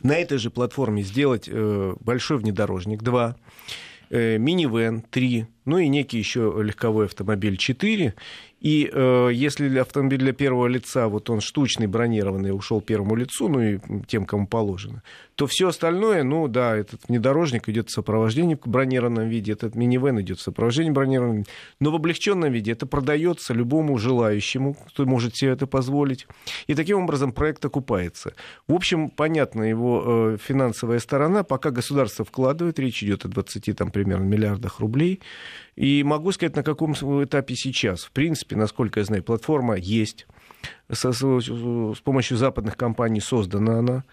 На 0.02 0.12
этой 0.16 0.38
же 0.38 0.50
платформе 0.50 1.02
сделать 1.02 1.48
э, 1.50 1.94
большой 2.00 2.38
внедорожник. 2.38 3.02
Два. 3.02 3.36
Э, 4.08 4.38
минивэн. 4.38 5.02
Три. 5.02 5.46
Ну 5.70 5.78
и 5.78 5.86
некий 5.86 6.18
еще 6.18 6.52
легковой 6.60 7.04
автомобиль. 7.04 7.56
Четыре. 7.56 8.14
И 8.60 8.90
э, 8.92 9.30
если 9.32 9.78
автомобиль 9.78 10.18
для 10.18 10.32
первого 10.32 10.66
лица, 10.66 11.08
вот 11.08 11.30
он 11.30 11.40
штучный, 11.40 11.86
бронированный, 11.86 12.54
ушел 12.54 12.82
первому 12.82 13.14
лицу, 13.14 13.48
ну 13.48 13.60
и 13.60 13.78
тем, 14.06 14.26
кому 14.26 14.46
положено, 14.46 15.02
то 15.34 15.46
все 15.46 15.68
остальное, 15.68 16.24
ну 16.24 16.46
да, 16.46 16.76
этот 16.76 17.00
внедорожник 17.08 17.70
идет 17.70 17.88
в 17.88 17.92
сопровождении 17.92 18.56
в 18.56 18.68
бронированном 18.68 19.28
виде, 19.28 19.52
этот 19.52 19.76
минивэн 19.76 20.20
идет 20.20 20.40
в 20.40 20.42
сопровождении 20.42 20.90
бронированном 20.90 21.36
виде, 21.38 21.50
но 21.78 21.90
в 21.90 21.94
облегченном 21.94 22.52
виде 22.52 22.72
это 22.72 22.84
продается 22.84 23.54
любому 23.54 23.96
желающему, 23.96 24.74
кто 24.74 25.06
может 25.06 25.36
себе 25.36 25.52
это 25.52 25.66
позволить. 25.66 26.26
И 26.66 26.74
таким 26.74 26.98
образом 26.98 27.32
проект 27.32 27.64
окупается. 27.64 28.34
В 28.68 28.74
общем, 28.74 29.08
понятна 29.08 29.62
его 29.62 30.02
э, 30.04 30.36
финансовая 30.38 30.98
сторона, 30.98 31.44
пока 31.44 31.70
государство 31.70 32.26
вкладывает, 32.26 32.78
речь 32.78 33.02
идет 33.02 33.24
о 33.24 33.28
20 33.28 33.74
там, 33.74 33.90
примерно 33.90 34.24
миллиардах 34.24 34.80
рублей. 34.80 35.20
И 35.76 36.02
могу 36.04 36.32
сказать, 36.32 36.56
на 36.56 36.62
каком 36.62 36.92
этапе 36.92 37.54
сейчас. 37.54 38.04
В 38.04 38.10
принципе, 38.12 38.56
насколько 38.56 39.00
я 39.00 39.04
знаю, 39.04 39.22
платформа 39.22 39.76
есть. 39.76 40.26
Со- 40.92 41.12
с, 41.12 42.00
помощью 42.00 42.36
западных 42.36 42.76
компаний 42.76 43.20
создана 43.20 43.78
она. 43.78 44.04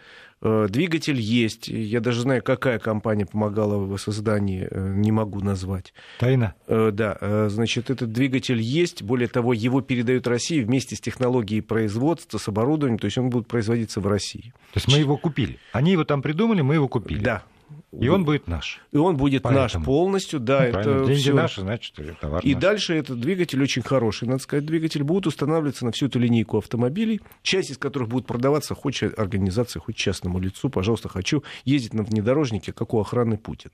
Э, 0.42 0.68
Двигатель 0.70 1.20
есть. 1.20 1.68
Я 1.68 2.00
даже 2.00 2.22
знаю, 2.22 2.44
какая 2.44 2.80
компания 2.80 3.26
помогала 3.26 3.78
в 3.78 3.98
создании, 3.98 4.68
э, 4.70 4.94
не 4.96 5.12
могу 5.12 5.42
назвать. 5.42 5.94
Тайна. 6.20 6.54
Э, 6.68 6.92
Да, 6.94 7.50
значит, 7.50 7.90
этот 7.90 8.12
двигатель 8.12 8.62
есть. 8.62 9.02
Более 9.02 9.28
того, 9.28 9.54
его 9.54 9.82
передают 9.82 10.28
России 10.28 10.62
вместе 10.62 10.96
с 10.96 11.02
технологией 11.02 11.62
производства, 11.62 12.38
с 12.38 12.48
оборудованием. 12.48 13.00
То 13.00 13.06
есть 13.06 13.18
он 13.18 13.30
будет 13.30 13.48
производиться 13.48 14.00
в 14.00 14.08
России. 14.08 14.54
То 14.74 14.78
есть 14.78 14.88
мы 14.88 15.00
его 15.00 15.18
купили. 15.18 15.58
Они 15.74 15.92
его 15.94 16.04
там 16.04 16.22
придумали, 16.22 16.62
мы 16.62 16.76
его 16.76 16.88
купили. 16.88 17.20
Да. 17.24 17.44
И 17.92 18.10
он 18.10 18.26
будет 18.26 18.48
наш. 18.48 18.82
И 18.92 18.98
он 18.98 19.16
будет 19.16 19.44
Поэтому. 19.44 19.64
наш 19.64 19.86
полностью, 19.86 20.40
да. 20.40 20.60
Ну, 20.60 20.66
это 20.66 20.74
правильно. 20.84 21.06
Деньги 21.08 21.20
всё. 21.22 21.34
наши, 21.34 21.62
значит, 21.62 21.96
товар 22.20 22.42
И 22.44 22.54
наш. 22.54 22.62
дальше 22.62 22.96
этот 22.96 23.20
двигатель 23.20 23.62
очень 23.64 23.82
хороший, 23.82 24.28
надо 24.28 24.44
сказать, 24.44 24.66
двигатель 24.66 25.04
будет 25.04 25.26
устанавливаться 25.28 25.86
на 25.86 25.92
всю 25.92 26.08
эту 26.08 26.20
линейку 26.20 26.58
автомобилей, 26.58 27.22
часть 27.44 27.72
из 27.72 27.78
которых 27.78 28.10
будут 28.10 28.28
продаваться 28.28 28.76
хоть 28.76 29.02
организации, 29.04 29.80
хоть 29.80 29.96
частному 29.96 30.40
лицу. 30.40 30.70
Пожалуйста, 30.70 31.08
хочу 31.08 31.44
ездить 31.64 31.94
на 31.94 32.04
внедорожнике, 32.04 32.74
как 32.74 32.94
у 32.94 33.00
охраны 33.00 33.38
Путина. 33.38 33.74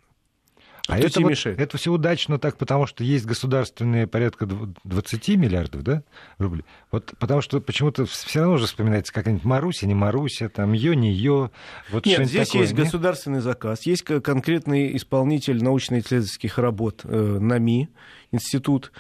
А 0.90 0.98
Кто 0.98 1.08
это, 1.08 1.22
вот- 1.22 1.30
мешает? 1.30 1.60
это 1.62 1.78
все 1.78 1.94
удачно 1.94 2.38
так, 2.40 2.58
потому 2.58 2.88
что 2.88 3.06
есть 3.06 3.26
государственные 3.26 4.06
порядка 4.06 4.44
дв- 4.44 4.76
20 4.84 5.38
миллиардов 5.38 5.82
да, 5.82 6.04
рублей. 6.40 6.66
Вот 6.92 7.14
потому 7.20 7.40
что 7.40 7.62
почему-то 7.62 8.06
все 8.06 8.42
равно 8.42 8.56
уже 8.56 8.66
вспоминается 8.66 9.14
какая-нибудь 9.14 9.46
Маруся, 9.46 9.88
не 9.88 9.94
Маруся, 9.96 10.50
там 10.50 10.74
ее, 10.74 10.94
не 10.96 11.14
ее. 11.14 11.52
Вот 11.90 12.06
Нет, 12.06 12.28
здесь 12.28 12.48
такое, 12.50 12.64
есть 12.64 12.74
нет? 12.74 12.84
государственный 12.84 13.40
заказ, 13.40 13.86
есть 13.86 14.04
ко- 14.04 14.20
конкретный 14.20 14.98
исполнитель 14.98 15.64
научно-исследовательских 15.64 16.58
работ 16.58 17.02
э, 17.06 17.38
НАМИ, 17.40 17.88
институт, 18.34 18.92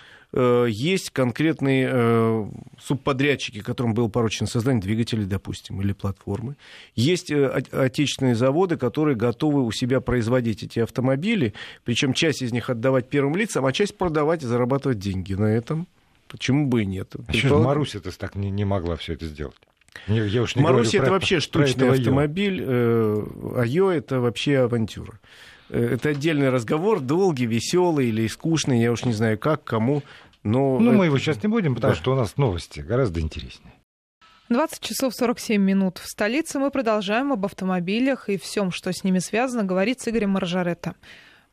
есть 0.67 1.11
конкретные 1.11 1.89
э, 1.91 2.45
субподрядчики, 2.81 3.61
которым 3.61 3.93
было 3.93 4.07
поручено 4.07 4.47
создание 4.47 4.81
двигателей, 4.81 5.25
допустим, 5.25 5.81
или 5.81 5.93
платформы. 5.93 6.55
Есть 6.95 7.31
э, 7.31 7.47
отечественные 7.71 8.35
заводы, 8.35 8.77
которые 8.77 9.15
готовы 9.15 9.63
у 9.63 9.71
себя 9.71 10.01
производить 10.01 10.63
эти 10.63 10.79
автомобили, 10.79 11.53
причем 11.83 12.13
часть 12.13 12.41
из 12.41 12.51
них 12.51 12.69
отдавать 12.69 13.09
первым 13.09 13.35
лицам, 13.35 13.65
а 13.65 13.71
часть 13.71 13.97
продавать 13.97 14.43
и 14.43 14.47
зарабатывать 14.47 14.99
деньги 14.99 15.33
на 15.33 15.45
этом. 15.45 15.87
Почему 16.27 16.65
бы 16.67 16.81
и 16.81 16.85
нет? 16.85 17.13
А 17.27 17.31
что 17.33 17.47
же 17.49 17.55
Маруся-то 17.57 18.17
так 18.17 18.35
не, 18.35 18.49
не 18.49 18.65
могла 18.65 18.95
все 18.95 19.13
это 19.13 19.27
сделать? 19.27 19.55
Я, 20.07 20.25
я 20.25 20.41
уж 20.41 20.55
не 20.55 20.63
Маруся 20.63 20.97
это 20.97 21.05
про- 21.05 21.13
вообще 21.13 21.39
штучный 21.39 21.91
автомобиль, 21.91 22.63
э, 22.65 23.23
а 23.55 23.63
Йо 23.63 23.91
это 23.91 24.19
вообще 24.19 24.59
авантюра. 24.59 25.19
Э, 25.73 25.93
Это 25.95 26.09
отдельный 26.09 26.49
разговор, 26.49 26.99
долгий, 26.99 27.45
веселый 27.45 28.07
или 28.09 28.27
скучный, 28.27 28.81
я 28.81 28.91
уж 28.91 29.05
не 29.05 29.13
знаю 29.13 29.37
как, 29.37 29.63
кому. 29.63 30.03
Но 30.43 30.77
Ну, 30.79 30.89
это- 30.89 30.97
мы 30.97 31.05
его 31.05 31.17
сейчас 31.17 31.41
не 31.41 31.49
будем, 31.49 31.73
потому 31.75 31.93
Да. 31.93 31.99
что 31.99 32.11
у 32.11 32.15
нас 32.15 32.37
новости 32.37 32.81
гораздо 32.81 33.19
интереснее. 33.21 33.73
20 34.49 34.81
часов 34.81 35.15
47 35.15 35.61
минут 35.63 35.97
в 35.97 36.05
столице. 36.07 36.59
Мы 36.59 36.69
продолжаем 36.69 37.31
об 37.31 37.45
автомобилях 37.45 38.29
и 38.29 38.37
всем, 38.37 38.71
что 38.71 38.91
с 38.91 39.03
ними 39.03 39.19
связано, 39.19 39.63
говорить 39.63 40.01
с 40.01 40.07
Игорем 40.07 40.31
Маржаретто. 40.31 40.95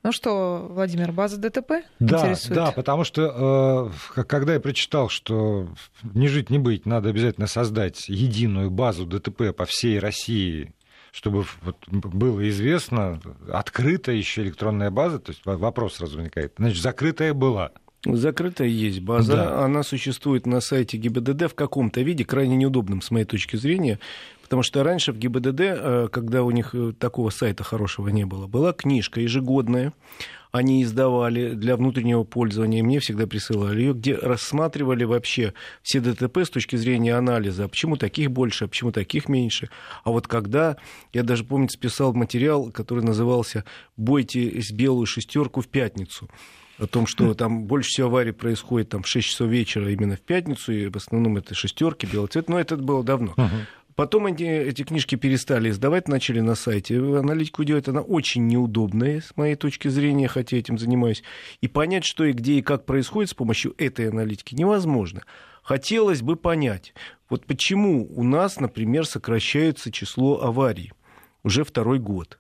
Ну 0.03 0.13
что, 0.13 0.67
Владимир, 0.71 1.13
база 1.13 1.37
ДТП 1.37 1.83
Да, 1.99 2.19
интересует? 2.21 2.55
да, 2.55 2.73
потому 2.73 3.05
что 3.05 3.91
э, 4.17 4.23
когда 4.25 4.55
я 4.55 4.61
прочитал, 4.61 5.09
что 5.11 5.69
не 6.15 6.27
жить, 6.27 6.49
не 6.51 6.59
быть, 6.59 6.85
надо 6.87 7.11
обязательно 7.11 7.47
создать 7.47 8.09
единую 8.09 8.71
базу 8.71 9.05
ДТП 9.07 9.53
по 9.55 9.67
всей 9.67 9.99
России, 9.99 10.73
чтобы 11.13 11.45
вот 11.63 11.77
было 11.89 12.49
известно, 12.49 13.21
открытая 13.53 14.17
еще 14.17 14.43
электронная 14.43 14.91
база, 14.91 15.19
то 15.19 15.33
есть 15.33 15.43
вопрос 15.45 15.97
сразу 15.97 16.17
возникает. 16.17 16.55
Значит, 16.59 16.83
закрытая 16.83 17.35
была. 17.35 17.73
Закрытая 18.05 18.69
есть 18.69 19.01
база, 19.01 19.37
Да. 19.37 19.65
она 19.65 19.83
существует 19.83 20.47
на 20.47 20.61
сайте 20.61 20.97
ГИБДД 20.97 21.51
в 21.51 21.55
каком-то 21.55 22.01
виде, 22.01 22.25
крайне 22.25 22.57
неудобном 22.57 23.03
с 23.03 23.11
моей 23.11 23.27
точки 23.27 23.57
зрения, 23.57 23.99
потому 24.51 24.65
что 24.65 24.83
раньше 24.83 25.13
в 25.13 25.17
ГИБДД, 25.17 25.61
э, 25.61 26.09
когда 26.11 26.43
у 26.43 26.51
них 26.51 26.75
э, 26.75 26.93
такого 26.99 27.31
сайта 27.31 27.63
хорошего 27.63 28.09
не 28.09 28.27
было, 28.27 28.49
была 28.49 28.73
книжка 28.73 29.21
ежегодная, 29.21 29.93
они 30.51 30.83
издавали 30.83 31.51
для 31.51 31.77
внутреннего 31.77 32.25
пользования, 32.25 32.81
и 32.81 32.83
мне 32.83 32.99
всегда 32.99 33.29
присылали 33.29 33.81
ее, 33.81 33.95
где 33.95 34.17
рассматривали 34.17 35.05
вообще 35.05 35.55
все 35.85 36.01
ДТП 36.01 36.39
с 36.39 36.51
точки 36.51 36.75
зрения 36.75 37.15
анализа, 37.15 37.67
а 37.67 37.69
почему 37.69 37.97
таких 37.97 38.33
больше, 38.33 38.65
а 38.65 38.67
почему 38.69 38.91
таких 38.91 39.29
меньше. 39.29 39.71
А 40.03 40.11
вот 40.11 40.27
когда, 40.27 40.79
я 41.13 41.23
даже 41.23 41.45
помню, 41.45 41.69
списал 41.69 42.13
материал, 42.13 42.73
который 42.73 43.05
назывался 43.05 43.65
«Бойте 43.97 44.61
с 44.61 44.73
белую 44.73 45.07
шестерку 45.07 45.61
в 45.61 45.69
пятницу», 45.69 46.29
о 46.81 46.87
том, 46.87 47.07
что 47.07 47.35
там 47.35 47.65
больше 47.65 47.91
всего 47.91 48.07
аварий 48.09 48.33
происходит 48.33 48.89
там, 48.89 49.03
в 49.03 49.07
6 49.07 49.29
часов 49.29 49.49
вечера 49.49 49.93
именно 49.93 50.17
в 50.17 50.21
пятницу, 50.21 50.73
и 50.73 50.89
в 50.89 50.97
основном 50.97 51.37
это 51.37 51.55
шестерки, 51.55 52.07
белый 52.07 52.29
цвет, 52.29 52.49
но 52.49 52.59
это 52.59 52.77
было 52.79 53.05
давно. 53.05 53.35
Потом 53.95 54.27
эти, 54.27 54.43
эти 54.43 54.83
книжки 54.83 55.15
перестали 55.17 55.71
издавать, 55.71 56.09
начали 56.09 56.41
на 56.41 56.55
сайте. 56.55 56.99
Аналитику 56.99 57.65
делать 57.65 57.89
она 57.89 58.01
очень 58.01 58.47
неудобная, 58.47 59.21
с 59.21 59.37
моей 59.37 59.55
точки 59.55 59.89
зрения, 59.89 60.29
хотя 60.29 60.57
этим 60.57 60.79
занимаюсь. 60.79 61.23
И 61.61 61.69
понять, 61.69 62.05
что 62.05 62.25
и 62.25 62.33
где 62.33 62.55
и 62.55 62.63
как 62.63 62.87
происходит 62.87 63.31
с 63.31 63.35
помощью 63.35 63.75
этой 63.79 64.09
аналитики, 64.09 64.55
невозможно. 64.55 65.23
Хотелось 65.63 66.23
бы 66.23 66.37
понять, 66.37 66.95
вот 67.29 67.47
почему 67.47 68.09
у 68.13 68.25
нас, 68.25 68.59
например, 68.59 69.07
сокращается 69.07 69.93
число 69.93 70.43
аварий 70.43 70.93
уже 71.45 71.65
второй 71.65 71.99
год. 71.99 72.40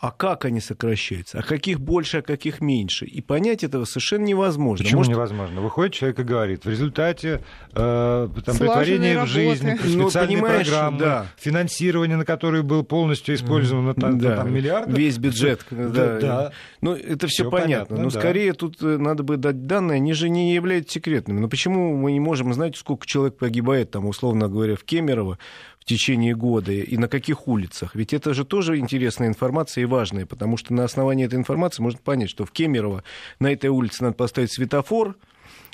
А 0.00 0.12
как 0.12 0.44
они 0.44 0.60
сокращаются? 0.60 1.40
А 1.40 1.42
каких 1.42 1.80
больше, 1.80 2.18
а 2.18 2.22
каких 2.22 2.60
меньше? 2.60 3.04
И 3.04 3.20
понять 3.20 3.64
этого 3.64 3.84
совершенно 3.84 4.24
невозможно. 4.26 4.84
Почему 4.84 5.00
Может, 5.00 5.12
невозможно? 5.12 5.60
Выходит 5.60 5.92
человек 5.94 6.20
и 6.20 6.22
говорит, 6.22 6.64
в 6.64 6.68
результате 6.70 7.42
э, 7.72 8.28
там, 8.44 8.56
притворения 8.58 9.24
в 9.24 9.26
жизнь, 9.26 9.68
Ну, 9.84 10.04
специальные 10.08 10.36
понимаешь, 10.38 10.68
программы, 10.68 10.98
да. 11.00 11.26
финансирование, 11.36 12.16
на 12.16 12.24
которое 12.24 12.62
был 12.62 12.84
полностью 12.84 13.34
использовано 13.34 13.94
там, 13.94 14.20
Да, 14.20 14.36
там, 14.36 14.54
миллиарды. 14.54 14.92
Весь 14.92 15.18
бюджет. 15.18 15.66
Да, 15.70 15.88
Да, 15.88 16.20
да. 16.20 16.52
Ну, 16.80 16.94
это 16.94 17.26
все 17.26 17.42
Всё 17.42 17.50
понятно. 17.50 17.96
понятно, 17.96 17.96
Но 18.04 18.10
да. 18.10 18.20
скорее 18.20 18.52
тут 18.52 18.80
э, 18.80 18.98
надо 18.98 19.24
бы 19.24 19.36
дать 19.36 19.66
данные, 19.66 19.96
они 19.96 20.12
же 20.12 20.28
не 20.28 20.54
являются 20.54 20.92
секретными. 20.94 21.40
Но 21.40 21.48
почему 21.48 21.96
мы 21.96 22.12
не 22.12 22.20
можем 22.20 22.52
знать, 22.52 22.76
сколько 22.76 23.04
человек 23.04 23.36
погибает, 23.36 23.90
там, 23.90 24.06
условно 24.06 24.48
говоря, 24.48 24.76
в 24.76 24.84
Кемерово 24.84 25.38
течение 25.88 26.36
года 26.36 26.72
и 26.72 26.96
на 26.96 27.08
каких 27.08 27.48
улицах? 27.48 27.94
Ведь 27.94 28.12
это 28.12 28.34
же 28.34 28.44
тоже 28.44 28.78
интересная 28.78 29.28
информация 29.28 29.82
и 29.82 29.86
важная, 29.86 30.26
потому 30.26 30.56
что 30.56 30.72
на 30.72 30.84
основании 30.84 31.26
этой 31.26 31.36
информации 31.36 31.82
можно 31.82 31.98
понять, 31.98 32.30
что 32.30 32.44
в 32.44 32.52
Кемерово 32.52 33.02
на 33.40 33.52
этой 33.52 33.70
улице 33.70 34.04
надо 34.04 34.14
поставить 34.14 34.52
светофор, 34.52 35.16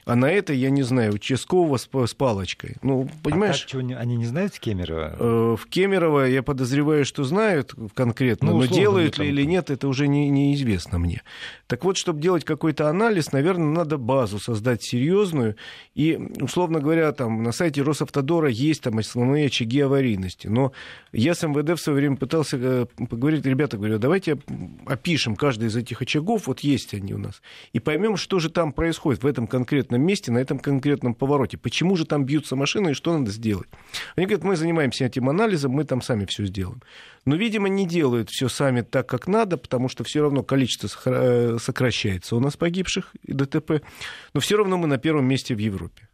а 0.04 0.16
на 0.16 0.30
этой, 0.30 0.56
я 0.56 0.70
не 0.70 0.82
знаю, 0.82 1.14
участкового 1.14 1.76
с, 1.76 1.88
с 1.92 2.14
палочкой. 2.14 2.76
Ну, 2.82 3.08
понимаешь? 3.23 3.56
А 3.56 3.61
как, 3.61 3.68
чего 3.70 3.99
они 3.99 4.16
не 4.16 4.26
знают 4.26 4.58
Кемерово? 4.58 5.16
Э, 5.18 5.56
В 5.58 5.66
Кемерово 5.66 6.26
я 6.26 6.42
подозреваю, 6.42 7.04
что 7.04 7.25
знают 7.25 7.75
конкретно, 7.94 8.50
Ну, 8.50 8.58
но 8.58 8.66
делают 8.66 9.18
ли 9.18 9.28
или 9.28 9.44
нет, 9.44 9.70
это 9.70 9.88
уже 9.88 10.06
не, 10.08 10.28
неизвестно 10.28 10.99
мне. 10.99 11.23
Так 11.66 11.84
вот, 11.84 11.96
чтобы 11.96 12.20
делать 12.20 12.44
какой-то 12.44 12.88
анализ, 12.88 13.32
наверное, 13.32 13.68
надо 13.68 13.96
базу 13.96 14.38
создать 14.38 14.82
серьезную. 14.82 15.56
И, 15.94 16.18
условно 16.40 16.80
говоря, 16.80 17.12
там 17.12 17.42
на 17.42 17.52
сайте 17.52 17.82
Росавтодора 17.82 18.49
есть 18.49 18.82
там 18.82 18.99
основные 18.99 19.46
очаги 19.46 19.80
аварийности. 19.80 20.49
Но 20.49 20.73
я 21.12 21.34
с 21.34 21.42
МВД 21.46 21.78
в 21.78 21.82
свое 21.82 21.99
время 21.99 22.16
пытался 22.16 22.58
э, 22.61 22.87
поговорить, 23.08 23.46
ребята, 23.46 23.76
говорю, 23.76 23.99
давайте 23.99 24.38
опишем 24.87 25.37
каждый 25.37 25.68
из 25.68 25.76
этих 25.76 26.02
очагов, 26.02 26.46
вот 26.46 26.61
есть 26.61 26.94
они 26.94 27.14
у 27.14 27.18
нас, 27.18 27.40
и 27.73 27.80
поймем, 27.80 28.16
что 28.16 28.38
же 28.38 28.50
там 28.50 28.73
происходит 28.73 29.23
в 29.23 29.26
этом 29.26 29.46
конкретном 29.46 29.93
месте, 30.02 30.32
на 30.32 30.38
этом 30.38 30.58
конкретном 30.58 31.14
повороте. 31.14 31.56
Почему 31.56 31.96
же 31.96 32.04
там 32.04 32.24
бьются 32.24 32.56
машины 32.56 32.90
и 32.90 32.94
что 32.94 33.16
надо 33.16 33.30
сделать? 33.30 33.68
Они 34.16 34.26
говорят, 34.26 34.44
мы 34.44 34.56
занимаемся 34.56 35.04
этим 35.04 35.28
анализом, 35.28 35.72
мы 35.72 35.84
там 35.84 36.02
сами 36.02 36.24
все 36.26 36.44
сделаем. 36.46 36.82
Но, 37.24 37.36
видимо, 37.36 37.68
не 37.68 37.86
делают 37.86 38.30
все 38.30 38.48
сами 38.48 38.82
так, 38.82 39.08
как 39.08 39.26
надо, 39.26 39.56
потому 39.56 39.88
что 39.88 40.04
все 40.04 40.22
равно 40.22 40.42
количество 40.42 40.88
сохра- 40.88 41.58
сокращается 41.58 42.36
у 42.36 42.40
нас 42.40 42.56
погибших 42.56 43.14
и 43.22 43.32
ДТП. 43.32 43.82
Но 44.34 44.40
все 44.40 44.56
равно 44.56 44.76
мы 44.76 44.86
на 44.86 44.98
первом 44.98 45.26
месте 45.26 45.54
в 45.54 45.58
Европе. 45.58 46.08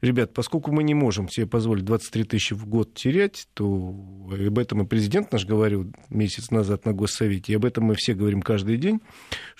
Ребят, 0.00 0.32
поскольку 0.32 0.70
мы 0.70 0.84
не 0.84 0.94
можем 0.94 1.28
себе 1.28 1.46
позволить 1.46 1.84
23 1.84 2.24
тысячи 2.24 2.54
в 2.54 2.66
год 2.66 2.94
терять, 2.94 3.48
то 3.54 3.94
об 4.30 4.58
этом 4.58 4.82
и 4.82 4.86
президент 4.86 5.32
наш 5.32 5.44
говорил 5.44 5.92
месяц 6.08 6.50
назад 6.52 6.84
на 6.86 6.92
Госсовете, 6.92 7.52
и 7.52 7.56
об 7.56 7.64
этом 7.64 7.84
мы 7.84 7.96
все 7.96 8.14
говорим 8.14 8.40
каждый 8.40 8.76
день. 8.76 9.00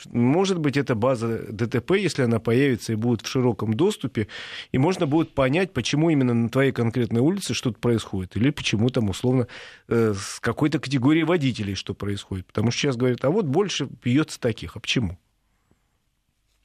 Может 0.07 0.59
быть, 0.61 0.76
эта 0.76 0.95
база 0.95 1.45
ДТП, 1.50 1.92
если 1.92 2.23
она 2.23 2.38
появится 2.38 2.92
и 2.92 2.97
будет 2.97 3.23
в 3.23 3.26
широком 3.26 3.75
доступе, 3.75 4.28
и 4.71 4.78
можно 4.78 5.07
будет 5.07 5.35
понять, 5.35 5.73
почему 5.73 6.11
именно 6.11 6.35
на 6.35 6.49
твоей 6.49 6.71
конкретной 6.71 7.21
улице 7.21 7.52
что-то 7.54 7.80
происходит, 7.80 8.37
или 8.37 8.50
почему 8.50 8.90
там, 8.90 9.11
условно, 9.11 9.49
э, 9.88 10.14
с 10.16 10.38
какой-то 10.38 10.78
категорией 10.78 11.25
водителей 11.25 11.75
что 11.75 11.95
происходит. 11.95 12.47
Потому 12.47 12.71
что 12.71 12.83
сейчас 12.83 12.97
говорят, 12.97 13.25
а 13.25 13.30
вот 13.30 13.47
больше 13.47 13.88
бьется 14.02 14.38
таких. 14.38 14.76
А 14.76 14.80
почему? 14.80 15.18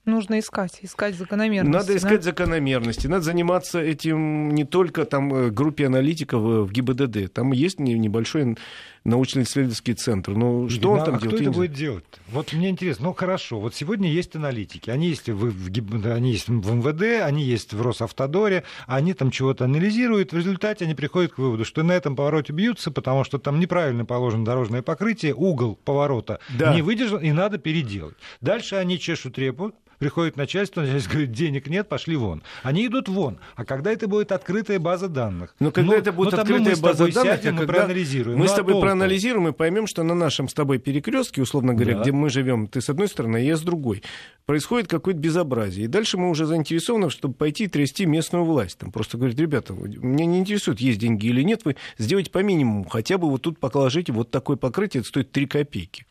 Нужно 0.05 0.39
искать, 0.39 0.79
искать 0.81 1.15
закономерности. 1.15 1.77
Надо 1.77 1.95
искать 1.95 2.23
закономерности, 2.23 3.07
надо 3.07 3.23
заниматься 3.23 3.79
этим 3.79 4.49
не 4.49 4.65
только 4.65 5.05
там 5.05 5.33
э, 5.33 5.49
группе 5.49 5.85
аналитиков 5.85 6.41
э, 6.41 6.61
в 6.63 6.71
ГИБДД. 6.71 7.31
Там 7.31 7.53
есть 7.53 7.79
не- 7.79 7.97
небольшой 7.97 8.57
научно-исследовательский 9.03 9.93
центр. 9.93 10.31
Но 10.31 10.69
что 10.69 10.91
он 10.91 10.99
Ну, 10.99 11.05
там 11.05 11.15
а 11.15 11.19
делает? 11.19 11.35
кто 11.39 11.49
это 11.49 11.51
будет 11.51 11.73
делать? 11.73 12.03
Вот 12.29 12.53
мне 12.53 12.69
интересно. 12.69 13.05
Ну 13.07 13.13
хорошо, 13.13 13.59
вот 13.59 13.75
сегодня 13.75 14.09
есть 14.09 14.35
аналитики, 14.35 14.89
они 14.89 15.07
есть 15.09 15.29
в, 15.29 15.51
в 15.51 16.13
они 16.13 16.31
есть 16.31 16.47
в 16.47 16.73
МВД, 16.73 17.21
они 17.23 17.43
есть 17.43 17.73
в 17.73 17.81
Росавтодоре, 17.81 18.63
они 18.87 19.13
там 19.13 19.31
чего-то 19.31 19.65
анализируют. 19.65 20.31
В 20.31 20.37
результате 20.37 20.85
они 20.85 20.95
приходят 20.95 21.33
к 21.33 21.37
выводу, 21.37 21.65
что 21.65 21.83
на 21.83 21.91
этом 21.91 22.15
повороте 22.15 22.53
бьются, 22.53 22.91
потому 22.91 23.23
что 23.23 23.37
там 23.39 23.59
неправильно 23.59 24.05
положено 24.05 24.45
дорожное 24.45 24.81
покрытие, 24.81 25.33
угол 25.33 25.77
поворота 25.83 26.39
Да. 26.57 26.73
не 26.73 26.81
выдержан 26.81 27.19
и 27.19 27.31
надо 27.31 27.57
переделать. 27.57 28.15
Дальше 28.41 28.75
они 28.75 28.99
чешут 28.99 29.37
репу, 29.37 29.73
Приходит 29.99 30.35
начальство, 30.35 30.81
начальство 30.81 31.11
говорит, 31.11 31.31
денег 31.31 31.67
нет, 31.67 31.87
пошли 31.87 32.17
вон. 32.17 32.43
Они 32.61 32.85
идут 32.87 33.07
вон. 33.07 33.37
А 33.55 33.63
когда 33.63 33.89
это 33.89 34.09
будет 34.09 34.33
открытая 34.33 34.77
база 34.77 35.07
данных? 35.07 35.55
Но 35.61 35.71
когда 35.71 35.91
Ну, 35.93 35.97
это 35.97 36.11
будет 36.11 36.31
ну, 36.31 36.37
ну, 36.37 36.41
открытая 36.41 36.75
мы 36.75 36.81
база 36.81 37.07
данных, 37.13 37.13
сядем 37.35 37.53
а 37.53 37.55
и 37.55 37.59
когда 37.59 37.73
проанализируем. 37.73 38.37
Мы 38.37 38.43
Ну, 38.45 38.49
с 38.49 38.53
а 38.53 38.57
тобой 38.57 38.73
толку? 38.73 38.85
Проанализируем 38.93 39.47
и 39.47 39.51
поймем, 39.51 39.87
что 39.87 40.03
на 40.03 40.13
нашем 40.13 40.47
с 40.47 40.53
тобой 40.53 40.77
перекрестке, 40.77 41.41
условно 41.41 41.73
говоря, 41.73 41.95
Да. 41.95 42.01
где 42.01 42.11
мы 42.11 42.29
живем, 42.29 42.67
ты 42.67 42.79
с 42.79 42.89
одной 42.89 43.07
стороны, 43.07 43.37
а 43.37 43.39
я 43.39 43.57
с 43.57 43.61
другой, 43.61 44.03
происходит 44.45 44.87
какое-то 44.87 45.19
безобразие. 45.19 45.85
И 45.85 45.87
дальше 45.87 46.17
мы 46.17 46.29
уже 46.29 46.45
заинтересованы, 46.45 47.09
чтобы 47.09 47.33
пойти 47.33 47.67
трясти 47.67 48.05
местную 48.05 48.45
власть. 48.45 48.77
Там 48.77 48.91
просто 48.91 49.17
говорят, 49.17 49.39
ребята, 49.39 49.73
меня 49.73 50.25
не 50.25 50.39
интересует, 50.39 50.79
есть 50.79 50.99
деньги 50.99 51.25
или 51.27 51.41
нет, 51.41 51.65
вы 51.65 51.75
сделайте 51.97 52.29
по 52.29 52.43
минимуму, 52.43 52.87
хотя 52.87 53.17
бы 53.17 53.29
вот 53.29 53.41
тут 53.41 53.59
положите 53.59 54.11
вот 54.11 54.29
такое 54.29 54.57
покрытие, 54.57 55.01
это 55.01 55.09
стоит 55.09 55.31
3 55.31 55.47
копейки. 55.47 56.05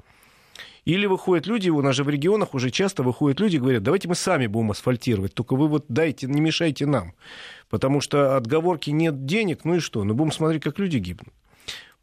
Или 0.84 1.06
выходят 1.06 1.46
люди, 1.46 1.70
у 1.70 1.80
нас 1.80 1.94
же 1.94 2.02
в 2.02 2.08
регионах 2.08 2.54
уже 2.54 2.70
часто 2.70 3.04
выходят 3.04 3.38
люди 3.38 3.54
и 3.54 3.60
говорят, 3.60 3.84
давайте 3.84 4.08
мы 4.08 4.16
сами 4.16 4.48
будем 4.48 4.72
асфальтировать, 4.72 5.32
только 5.32 5.54
вы 5.54 5.68
вот 5.68 5.84
дайте, 5.88 6.26
не 6.26 6.40
мешайте 6.40 6.86
нам. 6.86 7.12
Потому 7.70 8.00
что 8.00 8.36
отговорки 8.36 8.90
нет 8.90 9.24
денег, 9.24 9.64
ну 9.64 9.76
и 9.76 9.78
что? 9.78 10.02
Ну 10.02 10.14
будем 10.14 10.32
смотреть, 10.32 10.64
как 10.64 10.80
люди 10.80 10.96
гибнут. 10.98 11.32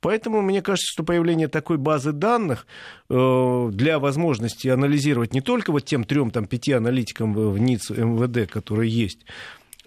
Поэтому 0.01 0.41
мне 0.41 0.61
кажется, 0.61 0.91
что 0.91 1.03
появление 1.03 1.47
такой 1.47 1.77
базы 1.77 2.11
данных 2.11 2.65
э, 3.09 3.69
для 3.73 3.99
возможности 3.99 4.67
анализировать 4.67 5.33
не 5.33 5.41
только 5.41 5.71
вот 5.71 5.85
тем 5.85 6.03
трем, 6.03 6.31
там, 6.31 6.45
пяти 6.45 6.71
аналитикам 6.71 7.33
в 7.33 7.57
НИЦ 7.57 7.91
МВД, 7.91 8.49
которые 8.49 8.89
есть, 8.89 9.25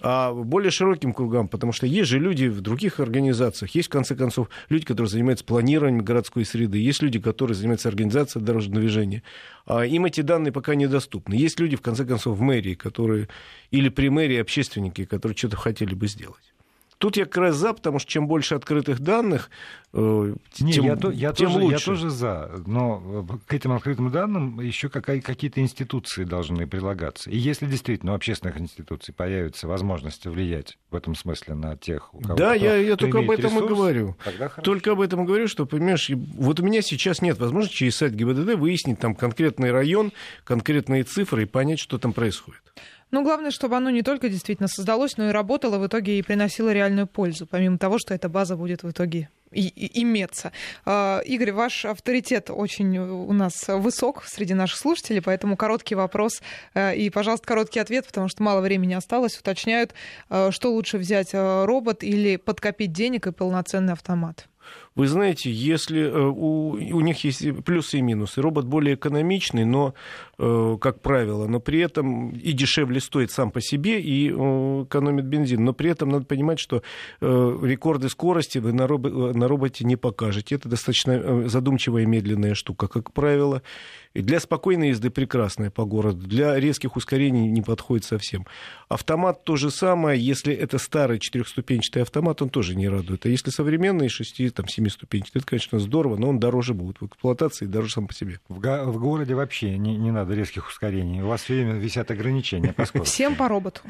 а 0.05 0.33
более 0.33 0.73
широким 0.73 1.13
кругам, 1.13 1.47
потому 1.47 1.71
что 1.73 1.87
есть 1.87 2.11
же 2.11 2.19
люди 2.19 2.47
в 2.47 2.61
других 2.61 2.99
организациях, 2.99 3.73
есть, 3.77 3.87
в 3.87 3.93
конце 3.93 4.17
концов, 4.17 4.49
люди, 4.69 4.85
которые 4.85 5.09
занимаются 5.09 5.45
планированием 5.45 6.05
городской 6.05 6.45
среды, 6.45 6.79
есть 6.79 7.03
люди, 7.03 7.21
которые 7.21 7.55
занимаются 7.55 7.89
организацией 7.89 8.45
дорожного 8.45 8.81
движения. 8.81 9.23
А 9.65 9.87
им 9.87 10.05
эти 10.05 10.21
данные 10.21 10.51
пока 10.51 10.75
недоступны. 10.75 11.35
Есть 11.35 11.61
люди, 11.61 11.77
в 11.77 11.83
конце 11.83 12.05
концов, 12.05 12.37
в 12.37 12.41
мэрии, 12.41 12.75
которые, 12.75 13.29
или 13.71 13.89
при 13.91 14.09
мэрии 14.09 14.39
общественники, 14.39 15.05
которые 15.05 15.37
что-то 15.37 15.57
хотели 15.57 15.95
бы 15.95 16.09
сделать. 16.09 16.52
Тут 17.03 17.17
я 17.17 17.25
как 17.25 17.37
раз 17.39 17.57
за, 17.57 17.73
потому 17.73 17.99
что 17.99 18.09
чем 18.09 18.29
больше 18.29 18.55
открытых 18.55 19.01
данных, 19.01 19.51
э, 19.93 20.35
Не, 20.61 20.73
тем, 20.73 20.85
я, 20.85 20.95
то- 20.95 21.11
я 21.11 21.33
тем 21.33 21.49
тоже, 21.49 21.59
лучше. 21.59 21.73
я 21.75 21.79
тоже 21.85 22.11
за, 22.11 22.51
но 22.65 23.27
э, 23.29 23.37
к 23.45 23.53
этим 23.53 23.73
открытым 23.73 24.13
данным 24.13 24.61
еще 24.61 24.89
какие-то 24.89 25.61
институции 25.61 26.23
должны 26.23 26.69
прилагаться. 26.69 27.29
И 27.29 27.37
если 27.37 27.67
действительно 27.67 28.13
у 28.13 28.15
общественных 28.15 28.57
институций 28.61 29.13
появится 29.13 29.67
возможность 29.67 30.25
влиять 30.27 30.79
в 30.93 30.95
этом 30.95 31.17
смысле 31.17 31.55
на 31.57 31.77
тех, 31.77 32.15
у 32.15 32.21
кого 32.21 32.37
Да, 32.37 32.55
кто- 32.55 32.65
я, 32.67 32.77
я 32.77 32.95
кто 32.95 33.07
только 33.07 33.19
об 33.19 33.31
этом 33.33 33.51
и 33.51 33.55
ресурс, 33.57 33.69
говорю. 33.69 34.17
тогда 34.25 34.49
хорошо. 34.49 34.63
Только 34.63 34.93
об 34.93 35.01
этом 35.01 35.25
и 35.25 35.27
говорю, 35.27 35.49
что, 35.49 35.67
понимаешь, 35.67 36.09
и 36.09 36.15
вот 36.15 36.61
у 36.61 36.63
меня 36.63 36.83
сейчас 36.83 37.21
нет 37.21 37.37
возможности 37.41 37.79
через 37.79 37.97
сайт 37.97 38.15
ГИБДД 38.15 38.55
выяснить 38.55 39.01
там 39.01 39.17
конкретный 39.17 39.73
район, 39.73 40.13
конкретные 40.45 41.03
цифры 41.03 41.43
и 41.43 41.47
понять, 41.47 41.81
что 41.81 41.99
там 41.99 42.13
происходит. 42.13 42.63
Ну, 43.13 43.23
главное, 43.23 43.51
чтобы 43.51 43.77
оно 43.77 43.91
не 43.91 44.03
только 44.03 44.31
действительно 44.31 44.69
создалось, 44.69 45.19
но 45.19 45.29
и 45.29 45.33
работало 45.33 45.77
в 45.77 45.87
итоге 45.87 46.19
и 46.19 46.23
приносило 46.23 46.73
реальную 46.73 47.07
пользу, 47.07 47.47
помимо 47.47 47.77
того, 47.77 47.99
что 47.99 48.15
эта 48.15 48.31
база 48.31 48.57
будет 48.57 48.83
в 48.83 48.91
итоге 48.91 49.29
и- 49.53 49.69
и- 49.69 50.03
иметься. 50.03 50.51
А, 50.87 51.21
Игорь, 51.27 51.53
ваш 51.53 51.85
авторитет 51.85 52.49
очень 52.49 52.97
у 52.97 53.33
нас 53.35 53.69
высок 53.69 54.25
среди 54.25 54.55
наших 54.55 54.79
слушателей, 54.79 55.21
поэтому 55.21 55.59
короткий 55.59 55.95
вопрос 55.95 56.41
э, 56.73 56.97
и, 56.97 57.11
пожалуйста, 57.11 57.47
короткий 57.47 57.81
ответ, 57.81 58.07
потому 58.07 58.29
что 58.29 58.43
мало 58.43 58.63
времени 58.63 58.95
осталось. 58.95 59.39
Уточняют, 59.39 59.93
э, 60.31 60.51
что 60.51 60.73
лучше 60.73 60.97
взять, 60.97 61.35
э, 61.35 61.65
робот 61.67 62.03
или 62.03 62.37
подкопить 62.37 62.93
денег 62.93 63.27
и 63.27 63.33
полноценный 63.33 63.93
автомат? 63.93 64.47
Вы 64.95 65.07
знаете, 65.07 65.51
если 65.51 66.03
э, 66.03 66.21
у, 66.21 66.73
у 66.73 67.01
них 67.01 67.25
есть 67.25 67.65
плюсы 67.65 67.99
и 67.99 68.03
минусы. 68.03 68.43
Робот 68.43 68.67
более 68.67 68.95
экономичный, 68.95 69.65
но, 69.65 69.95
э, 70.39 70.77
как 70.81 71.01
правило, 71.01 71.47
но 71.47 71.61
при 71.61 71.81
этом 71.81 72.31
и 72.31 72.53
дешевле 72.53 73.01
стоит 73.01 73.31
сам 73.31 73.51
по 73.51 73.63
себе, 73.63 74.01
и 74.01 74.31
э, 74.31 74.85
экономит 74.85 75.25
бензин. 75.25 75.65
Но 75.65 75.73
при 75.73 75.91
этом 75.91 76.11
надо 76.11 76.27
понимать, 76.27 76.59
что 76.59 76.83
рекорды 77.21 78.09
скорости 78.09 78.59
вы 78.59 78.73
на, 78.73 78.83
робо- 78.83 79.33
на 79.33 79.49
роботе 79.49 79.85
не 79.85 79.97
покажете. 79.97 80.57
Это 80.57 80.69
достаточно 80.69 81.49
задумчивая 81.49 82.03
и 82.03 82.07
медленная 82.07 82.55
штука, 82.55 82.89
как 82.89 83.13
правило. 83.13 83.63
И 84.15 84.21
для 84.21 84.41
спокойной 84.41 84.91
езды 84.91 85.09
прекрасная 85.09 85.71
по 85.71 85.87
городу. 85.87 86.27
Для 86.27 86.59
резких 86.61 86.97
ускорений 86.97 87.49
не 87.49 87.63
подходит 87.63 88.05
совсем. 88.05 88.47
Автомат 88.89 89.45
то 89.45 89.57
же 89.57 89.71
самое. 89.71 90.21
Если 90.21 90.53
это 90.53 90.77
старый 90.77 91.19
четырехступенчатый 91.19 92.03
автомат, 92.03 92.43
он 92.43 92.51
тоже 92.51 92.75
не 92.75 92.89
радует. 92.89 93.25
А 93.25 93.31
если 93.31 93.51
современный, 93.51 94.09
шести, 94.09 94.51
там, 94.51 94.67
семиступенчатый, 94.83 95.41
это, 95.41 95.47
конечно, 95.49 95.79
здорово, 95.79 96.17
но 96.17 96.29
он 96.29 96.41
дороже 96.41 96.75
будет 96.75 97.01
в 97.01 97.07
эксплуатации, 97.07 97.67
дороже 97.67 97.93
сам 97.93 98.07
по 98.09 98.15
себе. 98.15 98.41
В, 98.49 98.59
го- 98.61 98.85
в 98.91 98.99
городе 98.99 99.35
вообще 99.35 99.79
не, 99.79 99.97
не 99.97 100.11
надо 100.11 100.35
резких 100.35 100.69
ускорений. 100.69 101.23
У 101.23 101.27
вас 101.29 101.43
все 101.43 101.55
время 101.55 101.75
висят 101.75 102.11
ограничения 102.11 102.73
по 102.73 102.85
скорости. 102.85 103.13
Всем 103.13 103.37
по 103.37 103.49
роботу. 103.49 103.81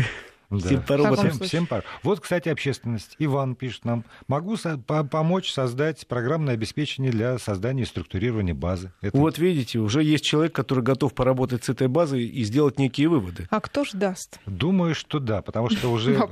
Да. 0.61 0.97
Роботам. 0.97 1.15
таком 1.17 1.31
Всем, 1.31 1.47
всем 1.47 1.67
пар. 1.67 1.85
Вот, 2.03 2.21
кстати, 2.21 2.49
общественность. 2.49 3.17
Иван 3.19 3.55
пишет 3.55 3.85
нам. 3.85 4.05
Могу 4.29 4.57
со- 4.57 4.79
по- 4.79 5.05
помочь 5.05 5.51
создать 5.53 6.07
программное 6.07 6.55
обеспечение 6.55 7.11
для 7.11 7.39
создания 7.39 7.83
и 7.83 7.87
структурирования 7.87 8.55
базы. 8.55 8.93
Это 9.01 9.17
Вот 9.17 9.39
видите, 9.39 9.79
уже 9.79 10.03
есть 10.03 10.25
человек, 10.25 10.53
который 10.55 10.85
готов 10.85 11.15
поработать 11.15 11.65
с 11.65 11.69
этой 11.69 11.89
базой 11.89 12.25
и 12.25 12.45
сделать 12.45 12.79
некие 12.79 13.09
выводы. 13.09 13.47
А 13.51 13.61
кто 13.61 13.85
ж 13.85 13.91
даст? 13.95 14.39
Думаю, 14.47 14.95
что 14.95 15.19
да, 15.19 15.43
потому 15.43 15.71
что 15.71 15.91
уже 15.91 16.15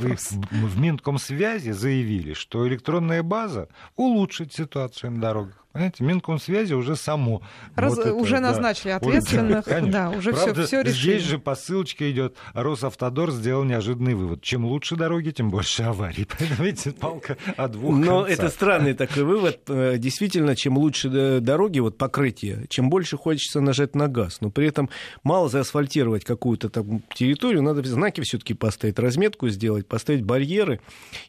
в 0.50 0.78
Минкомсвязи 0.80 1.70
заявили, 1.70 2.34
что 2.34 2.66
электронная 2.68 3.22
база 3.22 3.68
улучшит 3.96 4.52
ситуацию 4.52 5.12
на 5.12 5.20
дорогах. 5.20 5.56
Понимаете, 5.72 6.02
Минкомсвязи 6.02 6.74
уже 6.74 6.96
само. 6.96 7.42
Раз- 7.76 7.96
вот 7.96 8.06
это, 8.06 8.14
уже 8.14 8.36
да. 8.36 8.40
назначили 8.40 8.92
Вот, 8.92 9.02
ответственных, 9.02 9.64
конечно. 9.64 9.92
да, 9.92 10.10
уже 10.10 10.32
Правда, 10.32 10.66
всё 10.66 10.80
решили. 10.80 10.92
Здесь 11.18 11.22
же 11.22 11.38
по 11.38 11.54
ссылочке 11.54 12.10
идет. 12.10 12.34
Росавтодор 12.54 13.30
сделал 13.30 13.62
неожиданный 13.62 14.14
вывод. 14.14 14.42
Чем 14.42 14.64
лучше 14.64 14.96
дороги, 14.96 15.30
тем 15.30 15.50
больше 15.50 15.84
аварий. 15.84 16.26
Поэтому, 16.38 16.64
видите, 16.64 16.90
палка 16.90 17.36
о 17.56 17.68
двух 17.68 17.94
Но 17.96 18.22
концах. 18.24 18.38
это 18.38 18.48
странный 18.48 18.94
такой 18.94 19.22
вывод. 19.22 19.60
Э, 19.68 19.96
Действительно, 19.98 20.56
чем 20.56 20.76
лучше 20.76 21.08
э, 21.08 21.38
дороги, 21.40 21.78
вот 21.78 21.96
покрытие, 21.96 22.66
чем 22.68 22.90
больше 22.90 23.16
хочется 23.16 23.60
нажать 23.60 23.94
на 23.94 24.08
газ. 24.08 24.38
Но 24.40 24.50
при 24.50 24.66
этом 24.66 24.90
мало 25.22 25.48
заасфальтировать 25.48 26.24
какую-то 26.24 26.68
там 26.68 27.02
территорию, 27.14 27.62
надо 27.62 27.82
знаки 27.88 28.20
все-таки 28.22 28.54
поставить, 28.54 28.98
разметку 28.98 29.48
сделать, 29.48 29.86
поставить 29.86 30.22
барьеры. 30.24 30.80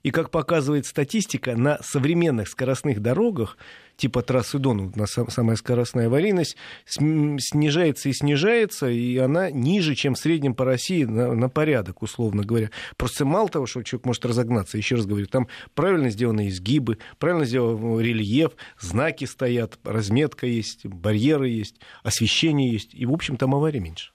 И 0.02 0.10
как 0.10 0.32
показывает 0.32 0.88
статистика, 0.88 1.56
на 1.56 1.78
современных 1.84 2.48
скоростных 2.48 3.02
дорогах 3.02 3.58
типа 4.02 4.24
трассы 4.24 4.58
Дон, 4.58 4.88
вот 4.88 4.98
у 4.98 5.00
нас 5.00 5.12
сам- 5.12 5.30
самая 5.30 5.56
скоростная 5.56 6.08
аварийность, 6.08 6.58
снижается 6.88 8.10
и 8.10 8.14
снижается, 8.14 8.90
и 8.90 9.16
она 9.18 9.52
ниже, 9.52 9.94
чем 9.94 10.16
в 10.16 10.18
среднем 10.18 10.56
по 10.56 10.66
России 10.66 11.04
на, 11.04 11.36
на 11.36 11.50
порядок, 11.50 12.02
условно 12.02 12.44
говоря. 12.44 12.72
Просто 12.98 13.26
мало 13.26 13.48
того, 13.48 13.68
что 13.68 13.84
человек 13.84 14.08
может 14.08 14.26
разогнаться, 14.26 14.80
еще 14.80 14.96
раз 14.96 15.06
говорю, 15.06 15.28
там 15.28 15.48
правильно 15.76 16.10
сделаны 16.10 16.48
изгибы, 16.48 16.98
правильно 17.20 17.46
сделан 17.46 18.00
рельеф, 18.00 18.54
знаки 18.80 19.26
стоят, 19.26 19.78
разметка 19.84 20.48
есть, 20.48 20.88
барьеры 20.88 21.50
есть, 21.50 21.76
освещение 22.02 22.72
есть, 22.72 22.96
и, 22.96 23.06
в 23.06 23.14
общем, 23.14 23.38
там 23.38 23.54
аварий 23.54 23.82
меньше. 23.82 24.14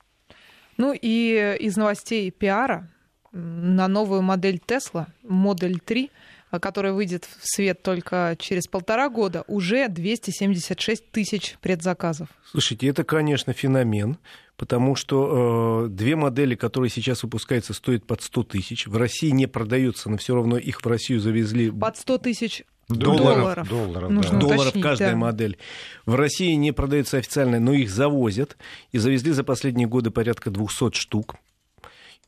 Ну 0.79 0.93
и 1.01 1.57
из 1.61 1.77
новостей 1.77 2.33
пиара 2.33 2.91
на 3.31 3.87
новую 3.87 4.23
модель 4.23 4.61
Tesla, 4.67 5.07
Модель 5.23 5.79
3, 5.79 6.11
а, 6.11 6.11
которая 6.51 6.93
выйдет 6.93 7.25
в 7.25 7.47
свет 7.47 7.83
только 7.83 8.37
через 8.39 8.67
полтора 8.67 9.09
года, 9.09 9.45
уже 9.47 9.89
276 9.89 11.11
тысяч 11.11 11.57
предзаказов. 11.61 12.29
Слушайте, 12.51 12.89
это, 12.89 13.05
конечно, 13.05 13.53
феномен, 13.53 14.19
потому 14.57 14.95
что 14.95 15.87
э, 15.87 15.89
две 15.89 16.17
модели, 16.17 16.55
которые 16.55 16.91
сейчас 16.91 17.23
выпускаются, 17.23 17.75
стоят 17.75 18.07
под 18.07 18.23
100 18.23 18.43
тысяч. 18.45 18.87
В 18.87 18.97
России 18.97 19.31
не 19.31 19.47
продаются, 19.47 20.09
но 20.09 20.17
все 20.17 20.35
равно 20.35 20.57
их 20.59 20.81
в 20.81 20.87
Россию 20.87 21.21
завезли 21.21 21.71
Под 21.71 21.97
100 21.97 22.19
тысяч 22.19 22.65
Долларов. 22.89 23.69
Долларов, 23.69 24.11
Нужно 24.11 24.33
да. 24.33 24.39
долларов 24.39 24.61
уточнить, 24.69 24.85
каждая 24.85 25.11
да. 25.11 25.17
модель. 25.17 25.59
В 26.05 26.15
России 26.15 26.53
не 26.53 26.71
продаются 26.71 27.17
официально, 27.17 27.59
но 27.59 27.73
их 27.73 27.91
завозят. 27.91 28.57
И 28.93 28.99
завезли 28.99 29.33
за 29.33 29.43
последние 29.43 29.89
годы 29.89 30.13
порядка 30.13 30.51
200 30.51 30.95
штук. 30.95 31.35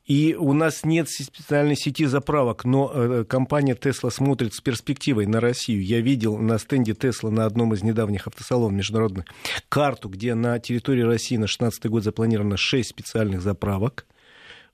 И 0.09 0.33
у 0.33 0.53
нас 0.53 0.83
нет 0.83 1.07
специальной 1.07 1.75
сети 1.75 2.05
заправок, 2.05 2.65
но 2.65 2.91
э, 2.91 3.25
компания 3.25 3.75
Tesla 3.75 4.09
смотрит 4.09 4.55
с 4.55 4.59
перспективой 4.59 5.27
на 5.27 5.39
Россию. 5.39 5.85
Я 5.85 6.01
видел 6.01 6.39
на 6.39 6.57
стенде 6.57 6.93
Tesla 6.93 7.29
на 7.29 7.45
одном 7.45 7.75
из 7.75 7.83
недавних 7.83 8.25
автосалонов 8.25 8.75
международных 8.75 9.25
карту, 9.69 10.09
где 10.09 10.33
на 10.33 10.57
территории 10.57 11.03
России 11.03 11.35
на 11.35 11.41
2016 11.41 11.85
год 11.85 12.03
запланировано 12.03 12.57
6 12.57 12.89
специальных 12.89 13.43
заправок, 13.43 14.07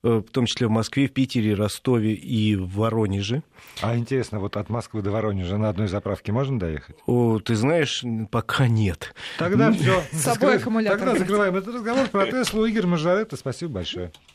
э, 0.04 0.24
в 0.26 0.32
том 0.32 0.46
числе 0.46 0.68
в 0.68 0.70
Москве, 0.70 1.10
в 1.10 1.12
Питере, 1.12 1.54
Ростове 1.54 2.14
и 2.14 2.56
в 2.56 2.70
Воронеже. 2.70 3.44
А 3.82 3.98
интересно, 3.98 4.40
вот 4.40 4.56
от 4.56 4.70
Москвы 4.70 5.02
до 5.02 5.12
Воронежа 5.12 5.58
на 5.58 5.68
одной 5.68 5.90
заправке 5.90 6.32
можно 6.32 6.58
доехать? 6.58 6.96
О, 7.08 7.40
ты 7.40 7.56
знаешь, 7.56 8.06
пока 8.32 8.70
нет. 8.70 9.14
Тогда 9.38 9.74
все. 9.74 10.02
С 10.14 10.22
собой 10.22 10.60
аккумулятор 10.60 11.00
Тогда 11.00 11.20
закрываем 11.20 11.58
этот 11.58 11.76
разговор 11.76 12.08
про 12.08 12.26
Теслу. 12.26 12.66
Игорь 12.68 12.86
Мажоретто, 12.86 13.36
спасибо 13.36 13.74
большое. 13.74 14.14